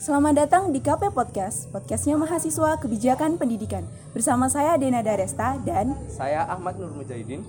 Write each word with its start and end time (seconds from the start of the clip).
Selamat 0.00 0.32
datang 0.32 0.72
di 0.72 0.80
KP 0.80 1.12
Podcast, 1.12 1.68
podcastnya 1.76 2.16
mahasiswa 2.16 2.80
kebijakan 2.80 3.36
pendidikan. 3.36 3.84
Bersama 4.16 4.48
saya 4.48 4.80
Dena 4.80 5.04
Daresta 5.04 5.60
dan 5.60 5.92
Saya 6.08 6.48
Ahmad 6.48 6.80
Nur 6.80 6.88
Mujahidin. 6.96 7.44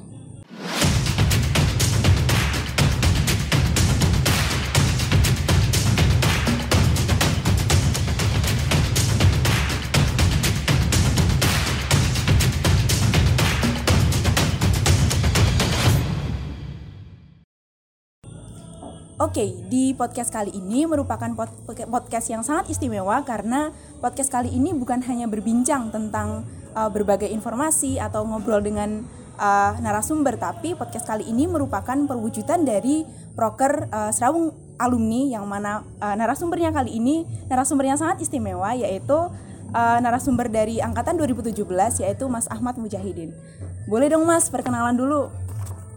Oke, 19.22 19.54
di 19.70 19.94
podcast 19.94 20.34
kali 20.34 20.50
ini 20.50 20.90
merupakan 20.90 21.30
pod- 21.38 21.54
podcast 21.70 22.26
yang 22.34 22.42
sangat 22.42 22.74
istimewa 22.74 23.22
karena 23.22 23.70
podcast 24.02 24.34
kali 24.34 24.50
ini 24.50 24.74
bukan 24.74 24.98
hanya 25.06 25.30
berbincang 25.30 25.94
tentang 25.94 26.42
uh, 26.74 26.90
berbagai 26.90 27.30
informasi 27.30 28.02
atau 28.02 28.26
ngobrol 28.26 28.66
dengan 28.66 29.06
uh, 29.38 29.78
narasumber, 29.78 30.42
tapi 30.42 30.74
podcast 30.74 31.06
kali 31.06 31.30
ini 31.30 31.46
merupakan 31.46 31.94
perwujudan 31.94 32.66
dari 32.66 33.06
proker 33.38 33.94
uh, 33.94 34.10
Serawung 34.10 34.58
alumni 34.82 35.38
yang 35.38 35.46
mana 35.46 35.86
uh, 36.02 36.18
narasumbernya 36.18 36.74
kali 36.74 36.98
ini 36.98 37.22
narasumber 37.46 37.94
yang 37.94 38.02
sangat 38.02 38.26
istimewa 38.26 38.74
yaitu 38.74 39.14
uh, 39.14 39.98
narasumber 40.02 40.50
dari 40.50 40.82
angkatan 40.82 41.22
2017 41.22 41.62
yaitu 42.02 42.26
Mas 42.26 42.50
Ahmad 42.50 42.74
Mujahidin. 42.82 43.38
Boleh 43.86 44.10
dong 44.10 44.26
Mas 44.26 44.50
perkenalan 44.50 44.98
dulu. 44.98 45.30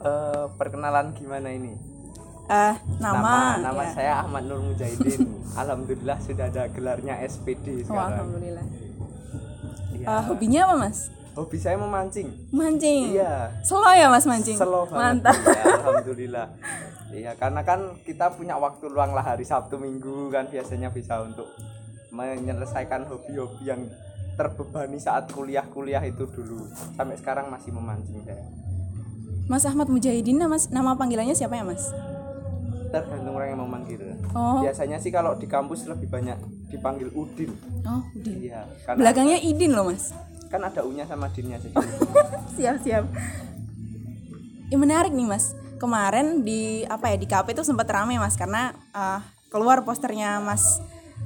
Eh, 0.05 0.45
perkenalan 0.61 1.17
gimana 1.17 1.49
ini? 1.49 1.94
Uh, 2.45 2.77
nama, 3.01 3.57
nama 3.57 3.83
ya. 3.83 3.93
saya 3.93 4.13
Ahmad 4.21 4.45
Nur 4.45 4.61
Mujahidin. 4.61 5.25
Alhamdulillah 5.61 6.21
sudah 6.21 6.53
ada 6.53 6.69
gelarnya 6.69 7.17
SPD 7.25 7.83
Oh, 7.83 7.89
sekarang. 7.89 8.13
alhamdulillah. 8.21 8.65
Iya. 9.95 10.07
Uh, 10.07 10.23
hobinya 10.29 10.61
apa 10.69 10.75
mas? 10.77 10.99
Hobi 11.35 11.57
saya 11.57 11.81
memancing. 11.81 12.29
Mancing. 12.53 13.17
Iya. 13.17 13.49
Slow 13.65 13.91
ya 13.91 14.07
mas 14.07 14.29
mancing. 14.29 14.55
Slow 14.55 14.85
banget. 14.85 15.25
Mantap. 15.25 15.37
Ya, 15.41 15.65
alhamdulillah. 15.81 16.47
Iya, 17.11 17.33
karena 17.35 17.61
kan 17.63 17.81
kita 18.03 18.27
punya 18.31 18.55
waktu 18.55 18.85
luang 18.87 19.15
lah 19.15 19.25
hari 19.25 19.43
Sabtu 19.43 19.79
Minggu 19.79 20.29
kan 20.29 20.45
biasanya 20.47 20.91
bisa 20.91 21.23
untuk 21.23 21.47
menyelesaikan 22.11 23.09
hobi-hobi 23.09 23.65
yang 23.65 23.83
terbebani 24.35 24.99
saat 24.99 25.31
kuliah-kuliah 25.31 26.03
itu 26.03 26.29
dulu. 26.29 26.69
Sampai 26.93 27.17
sekarang 27.17 27.49
masih 27.49 27.73
memancing 27.73 28.21
saya. 28.23 28.45
Mas 29.47 29.65
Ahmad 29.65 29.89
Mujahidin 29.89 30.37
nama 30.37 30.57
nama 30.69 30.93
panggilannya 30.95 31.33
siapa 31.33 31.55
ya 31.55 31.65
mas? 31.65 31.89
Tergantung 32.95 33.35
orang 33.35 33.49
yang 33.51 33.59
mau 33.59 33.67
manggil. 33.67 33.99
Oh, 34.31 34.63
Biasanya 34.63 35.03
sih 35.03 35.11
kalau 35.11 35.35
di 35.35 35.51
kampus 35.51 35.91
lebih 35.91 36.07
banyak 36.07 36.39
dipanggil 36.71 37.11
Udin. 37.11 37.51
oh, 37.83 38.03
Udin. 38.15 38.35
Iya, 38.39 38.63
kan 38.87 38.95
Belakangnya 38.95 39.43
Idin 39.43 39.75
loh 39.75 39.91
mas. 39.91 40.15
kan 40.47 40.63
ada 40.63 40.87
U-nya 40.87 41.03
sama 41.03 41.27
Dinnya 41.35 41.59
sih. 41.59 41.75
siap 42.57 42.79
siap. 42.79 43.11
Ya 44.71 44.77
menarik 44.79 45.11
nih 45.11 45.27
mas. 45.27 45.51
Kemarin 45.83 46.47
di 46.47 46.87
apa 46.87 47.11
ya 47.11 47.17
di 47.19 47.27
KP 47.27 47.51
itu 47.53 47.67
sempat 47.67 47.91
rame 47.91 48.15
mas 48.23 48.39
karena 48.39 48.71
uh, 48.95 49.19
keluar 49.51 49.83
posternya 49.83 50.39
Mas 50.39 50.79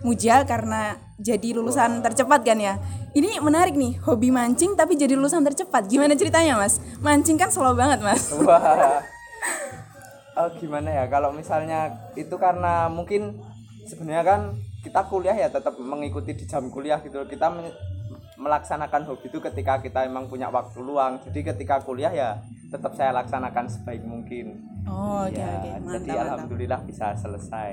Muja 0.05 0.47
karena 0.47 0.95
jadi 1.19 1.59
lulusan 1.59 2.01
tercepat 2.01 2.47
kan 2.47 2.57
ya. 2.57 2.79
Ini 3.13 3.43
menarik 3.43 3.75
nih, 3.75 3.99
hobi 4.07 4.31
mancing 4.31 4.79
tapi 4.79 4.95
jadi 4.95 5.19
lulusan 5.19 5.43
tercepat. 5.43 5.91
Gimana 5.91 6.15
ceritanya 6.15 6.55
mas? 6.55 6.79
Mancing 7.03 7.35
kan 7.35 7.51
slow 7.51 7.75
banget 7.75 7.99
mas. 7.99 8.31
Wah. 8.39 9.03
Oh, 10.39 10.51
gimana 10.55 10.87
ya 10.89 11.05
kalau 11.07 11.35
misalnya 11.35 11.81
itu 12.15 12.31
karena 12.37 12.87
mungkin 12.87 13.43
sebenarnya 13.83 14.23
kan 14.23 14.41
kita 14.79 15.03
kuliah 15.05 15.35
ya 15.35 15.51
tetap 15.51 15.75
mengikuti 15.75 16.31
di 16.33 16.47
jam 16.47 16.71
kuliah 16.71 17.03
gitu. 17.03 17.27
Kita 17.27 17.51
melaksanakan 18.39 19.03
hobi 19.05 19.27
itu 19.27 19.43
ketika 19.43 19.83
kita 19.83 20.07
emang 20.07 20.31
punya 20.31 20.47
waktu 20.47 20.79
luang. 20.79 21.19
Jadi 21.27 21.43
ketika 21.45 21.83
kuliah 21.83 22.15
ya 22.15 22.39
tetap 22.71 22.95
saya 22.95 23.11
laksanakan 23.13 23.67
sebaik 23.67 24.07
mungkin. 24.07 24.63
Oh, 24.87 25.27
oke 25.27 25.35
Ya, 25.35 25.51
oke, 25.51 25.59
jadi 25.59 25.69
mantap 25.83 26.07
mantap. 26.07 26.25
alhamdulillah 26.31 26.81
bisa 26.87 27.07
selesai. 27.19 27.73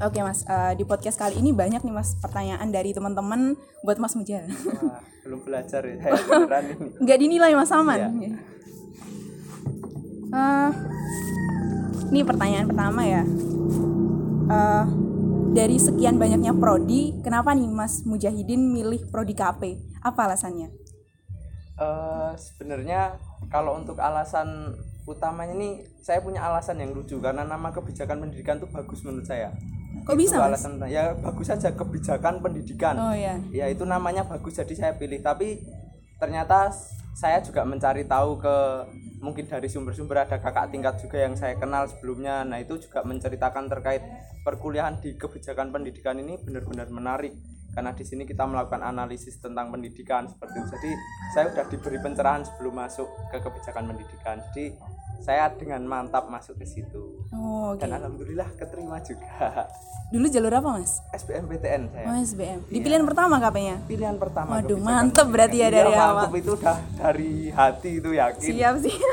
Oke 0.00 0.18
mas, 0.18 0.42
Eh, 0.42 0.72
di 0.74 0.82
podcast 0.82 1.14
kali 1.14 1.38
ini 1.38 1.52
banyak 1.52 1.78
nih 1.78 1.92
mas 1.92 2.16
pertanyaan 2.18 2.66
dari 2.68 2.90
teman-teman 2.90 3.54
buat 3.84 4.00
Mas 4.00 4.16
Muja. 4.16 4.42
Wah, 4.82 4.98
belum 5.22 5.44
belajar 5.44 5.84
ya 5.84 5.94
saya 6.02 6.18
beneran 6.18 6.64
ini. 6.72 6.86
Nggak 6.98 7.18
dinilai 7.20 7.52
mas 7.52 7.70
aman. 7.70 8.00
Iya. 8.16 8.30
Eh, 10.32 10.70
ini 12.08 12.20
pertanyaan 12.24 12.66
pertama 12.68 13.04
ya. 13.04 13.22
Eh, 14.48 14.84
dari 15.52 15.76
sekian 15.76 16.16
banyaknya 16.16 16.56
prodi, 16.56 17.20
kenapa 17.20 17.52
nih 17.52 17.68
Mas 17.68 18.00
Mujahidin 18.08 18.72
milih 18.72 19.12
prodi 19.12 19.36
KP? 19.36 19.76
Apa 20.00 20.24
alasannya? 20.24 20.72
Eh, 21.76 22.32
sebenarnya 22.40 23.20
kalau 23.52 23.76
untuk 23.76 24.00
alasan 24.00 24.72
utamanya 25.04 25.52
ini 25.52 25.84
saya 26.00 26.24
punya 26.24 26.40
alasan 26.46 26.80
yang 26.80 26.94
lucu 26.96 27.20
karena 27.20 27.44
nama 27.44 27.68
kebijakan 27.74 28.22
pendidikan 28.24 28.56
itu 28.56 28.68
bagus 28.72 29.04
menurut 29.04 29.28
saya. 29.28 29.52
Kok 30.08 30.16
bisa 30.16 30.40
Itu 30.40 30.42
mas? 30.42 30.48
alasan 30.56 30.72
ya 30.88 31.12
bagus 31.20 31.52
saja 31.52 31.68
kebijakan 31.76 32.40
pendidikan. 32.40 32.96
Oh 32.96 33.12
ya. 33.12 33.36
Ya 33.52 33.68
itu 33.68 33.84
namanya 33.84 34.24
bagus 34.24 34.56
jadi 34.56 34.72
saya 34.72 34.92
pilih 34.96 35.20
tapi 35.20 35.60
ternyata 36.16 36.70
saya 37.12 37.42
juga 37.44 37.66
mencari 37.66 38.06
tahu 38.08 38.40
ke 38.40 38.56
mungkin 39.22 39.46
dari 39.46 39.70
sumber-sumber 39.70 40.26
ada 40.26 40.42
kakak 40.42 40.74
tingkat 40.74 40.98
juga 40.98 41.22
yang 41.22 41.38
saya 41.38 41.54
kenal 41.54 41.86
sebelumnya. 41.86 42.42
Nah, 42.42 42.58
itu 42.58 42.76
juga 42.82 43.06
menceritakan 43.06 43.70
terkait 43.70 44.02
perkuliahan 44.42 44.98
di 44.98 45.14
kebijakan 45.14 45.70
pendidikan 45.70 46.18
ini 46.18 46.36
benar-benar 46.42 46.90
menarik 46.90 47.32
karena 47.72 47.96
di 47.96 48.04
sini 48.04 48.28
kita 48.28 48.44
melakukan 48.44 48.84
analisis 48.84 49.40
tentang 49.40 49.72
pendidikan 49.72 50.28
seperti 50.28 50.60
itu. 50.60 50.68
Jadi, 50.76 50.90
saya 51.32 51.44
sudah 51.48 51.66
diberi 51.70 51.98
pencerahan 52.02 52.42
sebelum 52.44 52.74
masuk 52.76 53.08
ke 53.32 53.38
kebijakan 53.40 53.94
pendidikan. 53.94 54.36
Jadi, 54.52 54.76
saya 55.22 55.46
dengan 55.50 55.80
mantap 55.82 56.26
masuk 56.26 56.58
ke 56.58 56.66
situ. 56.66 57.22
Oh, 57.30 57.72
oke. 57.72 57.78
Dan 57.78 57.94
alhamdulillah 57.94 58.50
keterima 58.54 58.98
juga. 59.00 59.70
Dulu 60.10 60.26
jalur 60.26 60.52
apa 60.52 60.76
mas? 60.76 60.98
SBMPTN 61.10 61.88
saya. 61.88 62.04
Oh 62.04 62.16
SBM. 62.16 62.58
Di 62.66 62.78
pilihan 62.78 63.00
pertama 63.02 63.38
KP-nya. 63.38 63.80
pilihan 63.82 64.16
pertama 64.16 64.58
Waduh, 64.58 64.76
mantep 64.76 65.24
berarti 65.24 65.56
ya 65.56 65.66
pendidikan. 65.66 65.78
dari 65.80 65.90
Iya, 65.90 66.02
awal. 66.02 66.14
mantep 66.18 66.34
itu 66.36 66.50
udah 66.52 66.76
dari 66.94 67.32
hati 67.48 67.90
itu 67.96 68.10
yakin 68.12 68.42
Siap 68.44 68.74
sih. 68.80 68.96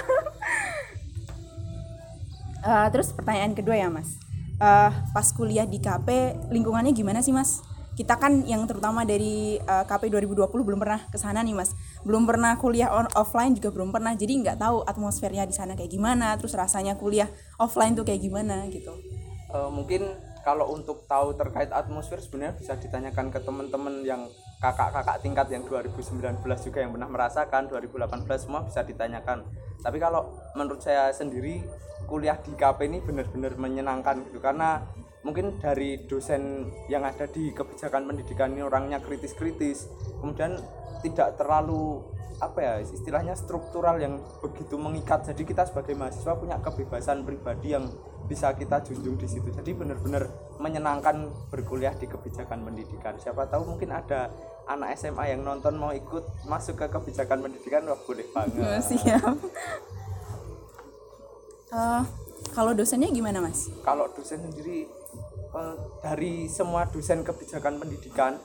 Eh, 2.59 2.87
terus 2.91 3.09
pertanyaan 3.09 3.55
kedua 3.55 3.71
ya 3.73 3.87
mas, 3.87 4.19
Eh, 4.59 4.91
pas 5.13 5.27
kuliah 5.31 5.63
di 5.63 5.79
KP 5.79 6.11
lingkungannya 6.51 6.91
gimana 6.91 7.23
sih 7.23 7.31
mas? 7.31 7.63
Kita 7.99 8.15
kan 8.15 8.47
yang 8.47 8.63
terutama 8.63 9.03
dari 9.03 9.59
eh, 9.59 9.83
KP 9.83 10.07
2020 10.07 10.47
belum 10.47 10.79
pernah 10.79 11.03
ke 11.11 11.19
sana 11.19 11.43
nih 11.43 11.51
mas, 11.51 11.75
belum 12.07 12.23
pernah 12.23 12.55
kuliah 12.55 12.87
on 12.95 13.11
offline 13.19 13.51
juga 13.51 13.75
belum 13.75 13.91
pernah, 13.91 14.15
jadi 14.15 14.39
nggak 14.39 14.55
tahu 14.55 14.87
atmosfernya 14.87 15.43
di 15.43 15.51
sana 15.51 15.75
kayak 15.75 15.91
gimana, 15.91 16.31
terus 16.39 16.55
rasanya 16.55 16.95
kuliah 16.95 17.27
offline 17.59 17.99
tuh 17.99 18.07
kayak 18.07 18.23
gimana 18.23 18.63
gitu. 18.71 18.95
Eh, 19.51 19.69
mungkin 19.75 20.07
kalau 20.47 20.71
untuk 20.71 21.03
tahu 21.11 21.35
terkait 21.35 21.67
atmosfer 21.75 22.23
sebenarnya 22.23 22.55
bisa 22.55 22.79
ditanyakan 22.79 23.27
ke 23.35 23.43
teman-teman 23.43 24.07
yang 24.07 24.31
kakak-kakak 24.63 25.19
tingkat 25.19 25.47
yang 25.51 25.67
2019 25.67 26.39
juga 26.39 26.79
yang 26.79 26.91
pernah 26.95 27.11
merasakan 27.11 27.67
2018 27.67 28.27
semua 28.39 28.63
bisa 28.63 28.83
ditanyakan 28.83 29.43
tapi 29.79 29.97
kalau 29.99 30.31
menurut 30.55 30.83
saya 30.83 31.11
sendiri 31.15 31.63
kuliah 32.07 32.35
di 32.39 32.55
KP 32.55 32.87
ini 32.87 32.99
benar-benar 33.03 33.55
menyenangkan 33.55 34.23
gitu 34.27 34.39
karena 34.43 34.83
mungkin 35.21 35.59
dari 35.59 35.99
dosen 36.07 36.71
yang 36.87 37.03
ada 37.03 37.27
di 37.27 37.51
kebijakan 37.51 38.07
pendidikan 38.07 38.55
ini 38.55 38.63
orangnya 38.63 39.03
kritis-kritis. 39.03 39.91
Kemudian 40.23 40.55
tidak 41.03 41.39
terlalu 41.39 42.03
apa 42.39 42.59
ya 42.63 42.73
istilahnya 42.79 43.35
struktural 43.35 43.99
yang 43.99 44.23
begitu 44.39 44.79
mengikat. 44.79 45.27
Jadi 45.27 45.43
kita 45.43 45.67
sebagai 45.67 45.91
mahasiswa 45.95 46.39
punya 46.39 46.57
kebebasan 46.63 47.27
pribadi 47.27 47.75
yang 47.75 47.91
bisa 48.31 48.55
kita 48.55 48.79
junjung 48.79 49.19
di 49.19 49.27
situ. 49.27 49.51
Jadi 49.51 49.75
benar-benar 49.75 50.23
menyenangkan 50.55 51.27
berkuliah 51.51 51.91
di 51.99 52.07
kebijakan 52.07 52.63
pendidikan. 52.63 53.19
Siapa 53.19 53.51
tahu 53.51 53.75
mungkin 53.75 53.91
ada 53.91 54.31
anak 54.71 54.95
SMA 54.95 55.35
yang 55.35 55.43
nonton 55.43 55.75
mau 55.75 55.91
ikut 55.91 56.47
masuk 56.47 56.79
ke 56.79 56.87
kebijakan 56.87 57.43
pendidikan 57.43 57.83
wah 57.91 57.99
boleh 58.07 58.27
banget. 58.31 58.79
Siap. 58.87 59.35
Eh, 61.75 62.03
kalau 62.59 62.75
dosennya 62.75 63.07
gimana 63.07 63.39
mas? 63.39 63.71
kalau 63.87 64.11
dosen 64.11 64.43
sendiri 64.43 64.83
eh, 65.55 65.75
dari 66.03 66.51
semua 66.51 66.83
dosen 66.91 67.23
kebijakan 67.23 67.79
pendidikan 67.79 68.35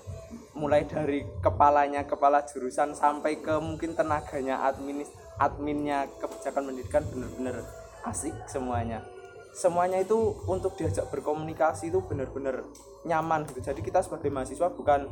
mulai 0.54 0.86
dari 0.86 1.26
kepalanya 1.42 2.06
kepala 2.06 2.46
jurusan 2.46 2.94
sampai 2.94 3.42
ke 3.42 3.58
mungkin 3.58 3.98
tenaganya 3.98 4.62
admin 4.70 5.02
adminnya 5.42 6.06
kebijakan 6.22 6.70
pendidikan 6.70 7.02
benar-benar 7.10 7.66
asik 8.06 8.30
semuanya. 8.46 9.02
Semuanya 9.50 10.02
itu 10.02 10.14
untuk 10.46 10.78
diajak 10.78 11.10
berkomunikasi 11.10 11.90
itu 11.90 11.98
benar-benar 12.06 12.62
nyaman 13.02 13.46
gitu. 13.50 13.62
Jadi 13.66 13.82
kita 13.82 14.02
sebagai 14.02 14.30
mahasiswa 14.30 14.70
bukan 14.70 15.10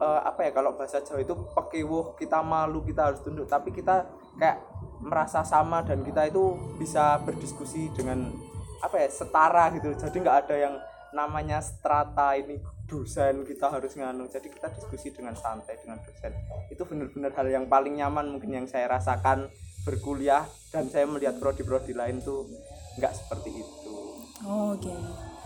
eh, 0.00 0.20
apa 0.24 0.48
ya 0.48 0.50
kalau 0.56 0.72
bahasa 0.72 1.04
Jawa 1.04 1.20
itu 1.20 1.36
pekewuh 1.52 2.16
kita 2.16 2.40
malu 2.40 2.80
kita 2.80 3.12
harus 3.12 3.20
tunduk. 3.20 3.44
Tapi 3.44 3.76
kita 3.76 4.08
kayak 4.40 4.60
merasa 5.02 5.42
sama 5.42 5.82
dan 5.82 6.06
kita 6.06 6.30
itu 6.30 6.54
bisa 6.78 7.18
berdiskusi 7.26 7.90
dengan 7.92 8.30
apa 8.82 8.98
ya 8.98 9.08
setara 9.10 9.70
gitu 9.74 9.94
jadi 9.94 10.16
nggak 10.16 10.38
ada 10.46 10.56
yang 10.58 10.74
namanya 11.12 11.60
strata 11.60 12.34
ini 12.34 12.58
dosen 12.88 13.44
kita 13.44 13.68
harus 13.68 13.94
nganu 13.94 14.26
jadi 14.26 14.48
kita 14.48 14.72
diskusi 14.74 15.12
dengan 15.12 15.36
santai 15.36 15.78
dengan 15.78 16.00
dosen 16.02 16.32
itu 16.72 16.82
benar-benar 16.82 17.30
hal 17.36 17.46
yang 17.50 17.64
paling 17.68 18.00
nyaman 18.00 18.32
mungkin 18.32 18.50
yang 18.62 18.66
saya 18.66 18.88
rasakan 18.90 19.52
berkuliah 19.82 20.46
dan 20.70 20.88
saya 20.88 21.04
melihat 21.04 21.36
prodi-prodi 21.36 21.92
lain 21.92 22.22
tuh 22.22 22.48
nggak 22.98 23.12
seperti 23.12 23.50
itu 23.60 23.92
Oh, 24.42 24.74
Oke, 24.74 24.90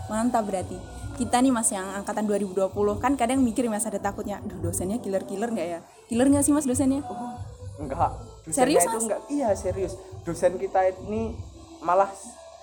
mantap 0.08 0.49
berarti. 0.49 0.81
Kita 1.20 1.44
nih 1.44 1.53
mas 1.53 1.69
yang 1.69 1.85
angkatan 2.00 2.25
2020 2.25 2.73
kan 2.97 3.12
kadang 3.12 3.44
mikir 3.44 3.69
mas 3.69 3.85
ada 3.85 4.00
takutnya, 4.00 4.41
duh 4.41 4.56
dosennya 4.56 5.05
killer-killer 5.05 5.53
nggak 5.53 5.69
ya? 5.69 5.81
Killer 6.08 6.32
nggak 6.32 6.41
sih 6.41 6.56
mas 6.56 6.64
dosennya? 6.64 7.05
oh 7.05 7.37
enggak 7.76 8.17
dosennya 8.46 8.78
Serius, 8.78 8.84
itu 8.87 8.98
enggak 9.02 9.22
iya 9.28 9.48
serius. 9.58 9.93
Dosen 10.22 10.54
kita 10.56 10.87
ini 11.02 11.34
malah 11.82 12.08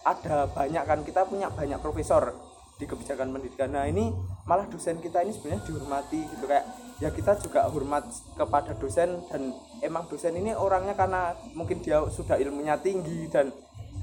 ada 0.08 0.48
banyak 0.48 0.84
kan 0.84 1.00
kita 1.04 1.28
punya 1.28 1.52
banyak 1.52 1.80
profesor 1.84 2.32
di 2.80 2.88
kebijakan 2.88 3.36
pendidikan. 3.36 3.72
Nah 3.72 3.86
ini 3.86 4.12
malah 4.48 4.68
dosen 4.68 5.00
kita 5.04 5.24
ini 5.24 5.36
sebenarnya 5.36 5.64
dihormati 5.68 6.20
gitu. 6.24 6.44
Kayak 6.48 6.66
ya 7.00 7.10
kita 7.12 7.36
juga 7.44 7.68
hormat 7.68 8.08
kepada 8.40 8.72
dosen 8.80 9.24
dan 9.28 9.52
emang 9.84 10.08
dosen 10.08 10.36
ini 10.40 10.56
orangnya 10.56 10.96
karena 10.96 11.36
mungkin 11.56 11.84
dia 11.84 12.00
sudah 12.08 12.40
ilmunya 12.40 12.80
tinggi 12.80 13.28
dan 13.28 13.52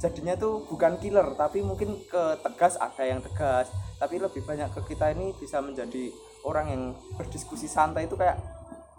jadinya 0.01 0.37
tuh 0.37 0.65
bukan 0.65 0.97
killer 0.97 1.37
tapi 1.37 1.61
mungkin 1.61 1.97
ke 2.09 2.23
tegas 2.45 2.77
ada 2.77 3.05
yang 3.05 3.21
tegas. 3.25 3.69
Tapi 4.01 4.17
lebih 4.17 4.45
banyak 4.45 4.73
ke 4.73 4.95
kita 4.95 5.13
ini 5.13 5.37
bisa 5.37 5.61
menjadi 5.61 6.09
orang 6.45 6.67
yang 6.73 6.83
berdiskusi 7.21 7.69
santai 7.69 8.09
itu 8.09 8.17
kayak 8.17 8.41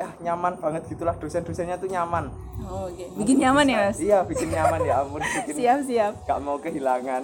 ya 0.01 0.09
nyaman 0.23 0.57
banget 0.57 0.81
gitulah 0.87 1.13
dosen-dosennya 1.15 1.77
tuh 1.77 1.87
nyaman 1.87 2.33
Oh, 2.61 2.85
Oke, 2.85 3.09
bikin 3.17 3.37
nyaman 3.37 3.65
ya 3.65 3.77
mas? 3.83 3.97
iya 3.97 4.19
bikin 4.21 4.49
nyaman 4.49 4.81
ya 4.81 5.01
ampun 5.01 5.21
bikin 5.37 5.53
Siap 5.55 5.79
siap. 5.83 6.13
gak 6.23 6.39
mau 6.39 6.57
kehilangan 6.57 7.21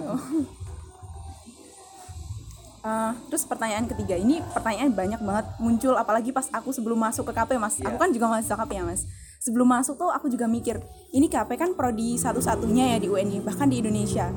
Eh, 2.78 3.12
terus 3.26 3.42
pertanyaan 3.42 3.84
ketiga 3.84 4.14
ini 4.14 4.38
pertanyaan 4.48 4.94
banyak 4.94 5.18
banget 5.18 5.46
muncul 5.58 5.92
apalagi 5.92 6.30
pas 6.30 6.46
aku 6.48 6.70
sebelum 6.70 6.94
masuk 6.96 7.26
ke 7.26 7.32
KP 7.34 7.58
mas. 7.58 7.74
Iya. 7.76 7.90
Aku 7.90 7.98
kan 7.98 8.14
juga 8.14 8.30
mahasiswa 8.30 8.54
KP 8.56 8.70
ya 8.72 8.84
mas. 8.86 9.02
Sebelum 9.38 9.66
masuk 9.66 9.98
tuh 9.98 10.08
aku 10.08 10.30
juga 10.30 10.46
mikir 10.46 10.78
ini 11.10 11.26
KP 11.26 11.58
kan 11.58 11.74
prodi 11.74 12.14
satu-satunya 12.14 12.94
ya 12.94 12.98
di 12.98 13.10
UNY 13.10 13.42
bahkan 13.42 13.66
di 13.66 13.82
Indonesia. 13.82 14.30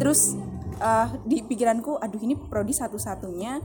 Terus 0.00 0.32
eh, 0.74 1.06
di 1.22 1.44
pikiranku 1.44 2.00
aduh 2.00 2.18
ini 2.18 2.34
prodi 2.34 2.72
satu-satunya. 2.72 3.60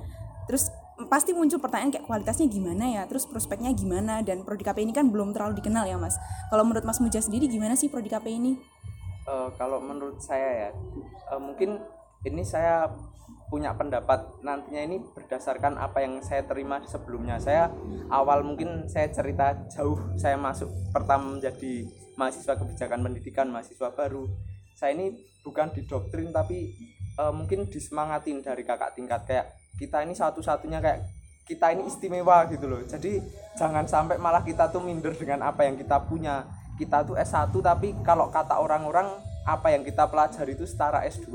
Terus 0.45 0.67
pasti 1.07 1.31
muncul 1.31 1.63
pertanyaan 1.63 1.95
kayak 1.95 2.05
kualitasnya 2.09 2.51
gimana 2.51 2.85
ya, 2.99 3.03
terus 3.07 3.23
prospeknya 3.23 3.71
gimana 3.71 4.19
dan 4.19 4.43
prodi 4.43 4.67
KP 4.67 4.83
ini 4.83 4.91
kan 4.91 5.07
belum 5.07 5.31
terlalu 5.31 5.63
dikenal 5.63 5.87
ya 5.87 5.95
mas. 5.95 6.19
Kalau 6.51 6.67
menurut 6.67 6.83
Mas 6.83 6.99
Muja 6.99 7.23
sendiri 7.23 7.47
gimana 7.47 7.79
sih 7.79 7.87
prodi 7.87 8.11
KP 8.11 8.27
ini? 8.27 8.59
Eh, 9.29 9.49
kalau 9.61 9.77
menurut 9.77 10.17
saya 10.17 10.49
ya 10.49 10.69
eh, 11.29 11.41
mungkin 11.41 11.77
ini 12.25 12.41
saya 12.41 12.89
punya 13.49 13.77
pendapat 13.77 14.41
nantinya 14.41 14.81
ini 14.89 14.97
berdasarkan 15.13 15.77
apa 15.77 16.01
yang 16.01 16.21
saya 16.21 16.45
terima 16.45 16.81
sebelumnya 16.85 17.37
saya 17.37 17.69
awal 18.09 18.45
mungkin 18.45 18.89
saya 18.89 19.09
cerita 19.09 19.53
jauh 19.69 19.97
saya 20.17 20.37
masuk 20.37 20.69
pertama 20.93 21.37
menjadi 21.37 21.85
mahasiswa 22.17 22.57
kebijakan 22.57 23.05
pendidikan 23.05 23.49
mahasiswa 23.49 23.89
baru 23.93 24.29
saya 24.73 24.97
ini 24.97 25.13
bukan 25.45 25.77
didoktrin 25.77 26.33
tapi 26.33 26.73
eh, 27.21 27.33
mungkin 27.33 27.69
disemangatin 27.69 28.41
dari 28.41 28.65
kakak 28.65 28.97
tingkat 28.97 29.21
kayak 29.29 29.45
kita 29.77 30.01
ini 30.01 30.17
satu-satunya 30.17 30.79
kayak 30.79 30.99
kita 31.45 31.73
ini 31.73 31.89
istimewa 31.89 32.45
gitu 32.49 32.69
loh 32.69 32.81
jadi 32.85 33.21
jangan 33.57 33.85
sampai 33.89 34.21
malah 34.21 34.45
kita 34.45 34.69
tuh 34.69 34.81
minder 34.81 35.13
dengan 35.17 35.45
apa 35.45 35.65
yang 35.65 35.75
kita 35.77 35.97
punya 36.05 36.45
kita 36.77 37.03
tuh 37.03 37.19
S1 37.19 37.51
tapi 37.59 37.91
kalau 38.07 38.31
kata 38.31 38.55
orang-orang 38.55 39.09
apa 39.43 39.73
yang 39.73 39.81
kita 39.81 40.05
pelajari 40.07 40.53
itu 40.55 40.63
setara 40.69 41.01
S2 41.09 41.27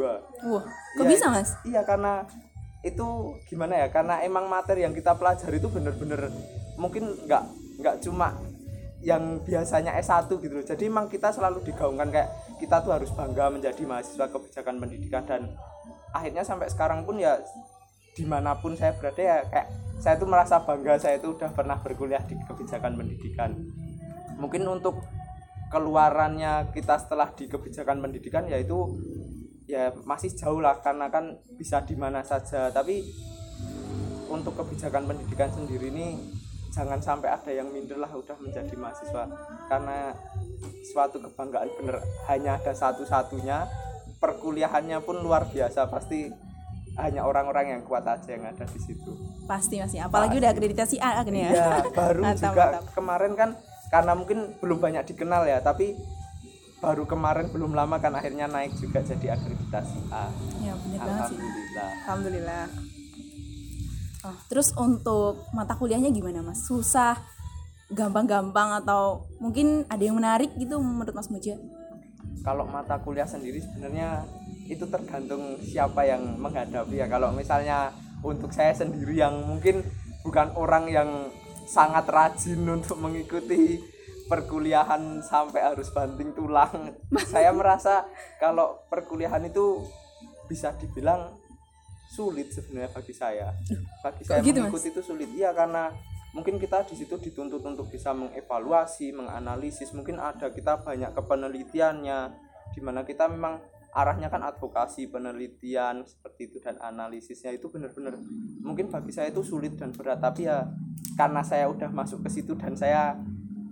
Wah, 0.46 0.64
kok 0.64 1.02
Iya, 1.02 1.10
bisa 1.10 1.26
mas? 1.28 1.50
Iya 1.66 1.82
karena 1.82 2.24
itu 2.84 3.34
gimana 3.48 3.80
ya? 3.80 3.88
Karena 3.90 4.20
emang 4.22 4.46
materi 4.46 4.84
yang 4.84 4.92
kita 4.92 5.16
pelajari 5.16 5.56
itu 5.58 5.68
bener-bener 5.72 6.30
mungkin 6.76 7.16
nggak 7.26 7.44
nggak 7.80 7.96
cuma 8.04 8.36
yang 9.04 9.40
biasanya 9.44 9.96
S1 10.00 10.28
gitu 10.30 10.52
loh. 10.52 10.64
Jadi 10.64 10.88
emang 10.88 11.12
kita 11.12 11.28
selalu 11.28 11.60
digaungkan 11.64 12.08
kayak 12.08 12.30
kita 12.56 12.80
tuh 12.80 12.92
harus 12.96 13.12
bangga 13.12 13.52
menjadi 13.52 13.82
mahasiswa 13.84 14.30
kebijakan 14.32 14.80
pendidikan 14.80 15.24
dan 15.28 15.42
akhirnya 16.14 16.40
sampai 16.40 16.70
sekarang 16.72 17.04
pun 17.04 17.20
ya 17.20 17.36
di 18.14 18.24
mana 18.24 18.54
pun 18.62 18.78
saya 18.78 18.94
berada 18.94 19.18
ya 19.18 19.36
kayak 19.50 19.68
saya 19.98 20.14
tuh 20.18 20.30
merasa 20.30 20.62
bangga 20.62 20.94
saya 21.02 21.18
itu 21.18 21.34
udah 21.34 21.50
pernah 21.50 21.78
berkuliah 21.82 22.22
di 22.24 22.38
kebijakan 22.38 22.94
pendidikan. 22.94 23.50
Mungkin 24.38 24.62
untuk 24.70 25.02
keluarannya 25.74 26.70
kita 26.70 26.94
setelah 27.02 27.34
di 27.34 27.50
kebijakan 27.50 27.98
pendidikan 27.98 28.46
yaitu 28.46 28.94
ya 29.66 29.90
masih 30.04 30.30
jauh 30.36 30.60
lah 30.62 30.78
karena 30.78 31.10
kan 31.10 31.34
bisa 31.58 31.82
di 31.82 31.98
mana 31.98 32.22
saja. 32.22 32.70
Tapi 32.70 33.02
untuk 34.30 34.54
kebijakan 34.60 35.10
pendidikan 35.10 35.50
sendiri 35.50 35.90
ini 35.90 36.20
jangan 36.74 36.98
sampai 36.98 37.30
ada 37.30 37.50
yang 37.54 37.70
minder 37.70 37.98
lah 37.98 38.10
udah 38.14 38.38
menjadi 38.38 38.74
mahasiswa. 38.78 39.24
Karena 39.66 40.14
suatu 40.90 41.18
kebanggaan 41.18 41.70
bener 41.80 41.98
hanya 42.30 42.60
ada 42.60 42.70
satu-satunya. 42.70 43.66
Perkuliahannya 44.22 44.98
pun 45.04 45.20
luar 45.20 45.50
biasa 45.50 45.90
pasti 45.90 46.32
hanya 46.94 47.26
orang-orang 47.26 47.78
yang 47.78 47.82
kuat 47.82 48.06
aja 48.06 48.30
yang 48.30 48.46
ada 48.46 48.64
di 48.70 48.78
situ 48.78 49.12
Pasti 49.44 49.76
mas 49.76 49.92
ya. 49.92 50.08
Apalagi 50.08 50.40
udah 50.40 50.50
akreditasi 50.56 50.96
A 51.04 51.20
kan 51.20 51.34
ya. 51.36 51.52
Iya, 51.52 51.68
baru 51.92 52.20
Mantap, 52.24 52.44
juga 52.48 52.64
mantap. 52.64 52.84
kemarin 52.96 53.32
kan 53.36 53.50
karena 53.92 54.12
mungkin 54.16 54.38
belum 54.58 54.78
banyak 54.80 55.04
dikenal 55.12 55.42
ya, 55.44 55.60
tapi 55.60 55.92
baru 56.80 57.04
kemarin 57.04 57.52
belum 57.52 57.76
lama 57.76 58.00
kan 58.00 58.16
akhirnya 58.16 58.48
naik 58.48 58.72
juga 58.80 59.04
jadi 59.04 59.36
akreditasi 59.36 59.98
A. 60.08 60.32
Ya 60.64 60.72
banget 60.74 61.28
sih. 61.28 61.36
Alhamdulillah. 61.36 61.90
Alhamdulillah. 62.08 62.64
Oh, 64.24 64.36
terus 64.48 64.72
untuk 64.80 65.44
mata 65.52 65.76
kuliahnya 65.76 66.08
gimana 66.08 66.40
mas? 66.40 66.64
Susah, 66.64 67.20
gampang-gampang 67.92 68.80
atau 68.80 69.28
mungkin 69.36 69.84
ada 69.92 70.00
yang 70.00 70.16
menarik 70.16 70.48
gitu 70.56 70.80
menurut 70.80 71.12
Mas 71.12 71.28
Muja? 71.28 71.60
Kalau 72.40 72.64
mata 72.64 72.96
kuliah 73.04 73.28
sendiri 73.28 73.60
sebenarnya 73.60 74.24
itu 74.64 74.84
tergantung 74.88 75.60
siapa 75.60 76.08
yang 76.08 76.40
menghadapi 76.40 77.00
ya. 77.00 77.06
Kalau 77.08 77.32
misalnya 77.32 77.92
untuk 78.24 78.50
saya 78.52 78.72
sendiri 78.72 79.20
yang 79.20 79.44
mungkin 79.44 79.84
bukan 80.24 80.56
orang 80.56 80.88
yang 80.88 81.10
sangat 81.68 82.08
rajin 82.08 82.64
untuk 82.80 82.96
mengikuti 83.00 83.80
perkuliahan 84.24 85.20
sampai 85.20 85.60
harus 85.60 85.92
banting 85.92 86.32
tulang. 86.32 86.96
saya 87.32 87.52
merasa 87.52 88.08
kalau 88.40 88.80
perkuliahan 88.88 89.44
itu 89.44 89.84
bisa 90.48 90.72
dibilang 90.76 91.36
sulit 92.08 92.48
sebenarnya 92.52 92.90
bagi 92.92 93.12
saya. 93.12 93.52
Bagi 94.00 94.22
saya 94.24 94.40
gitu, 94.40 94.64
mengikuti 94.64 94.88
itu 94.92 95.02
sulit. 95.04 95.28
Iya 95.34 95.52
karena 95.52 95.92
mungkin 96.32 96.56
kita 96.56 96.88
di 96.88 96.96
situ 96.96 97.20
dituntut 97.20 97.60
untuk 97.60 97.92
bisa 97.92 98.16
mengevaluasi, 98.16 99.12
menganalisis. 99.12 99.92
Mungkin 99.92 100.16
ada 100.16 100.48
kita 100.48 100.80
banyak 100.80 101.12
kepenelitiannya 101.12 102.18
di 102.74 102.80
mana 102.80 103.04
kita 103.04 103.28
memang 103.28 103.60
arahnya 103.94 104.26
kan 104.26 104.42
advokasi, 104.42 105.06
penelitian 105.06 106.02
seperti 106.02 106.50
itu 106.50 106.58
dan 106.58 106.74
analisisnya 106.82 107.54
itu 107.54 107.70
benar-benar 107.70 108.18
mungkin 108.60 108.90
bagi 108.90 109.14
saya 109.14 109.30
itu 109.30 109.40
sulit 109.40 109.78
dan 109.78 109.94
berat 109.94 110.18
tapi 110.18 110.50
ya 110.50 110.66
karena 111.14 111.46
saya 111.46 111.70
udah 111.70 111.94
masuk 111.94 112.26
ke 112.26 112.30
situ 112.30 112.58
dan 112.58 112.74
saya 112.74 113.14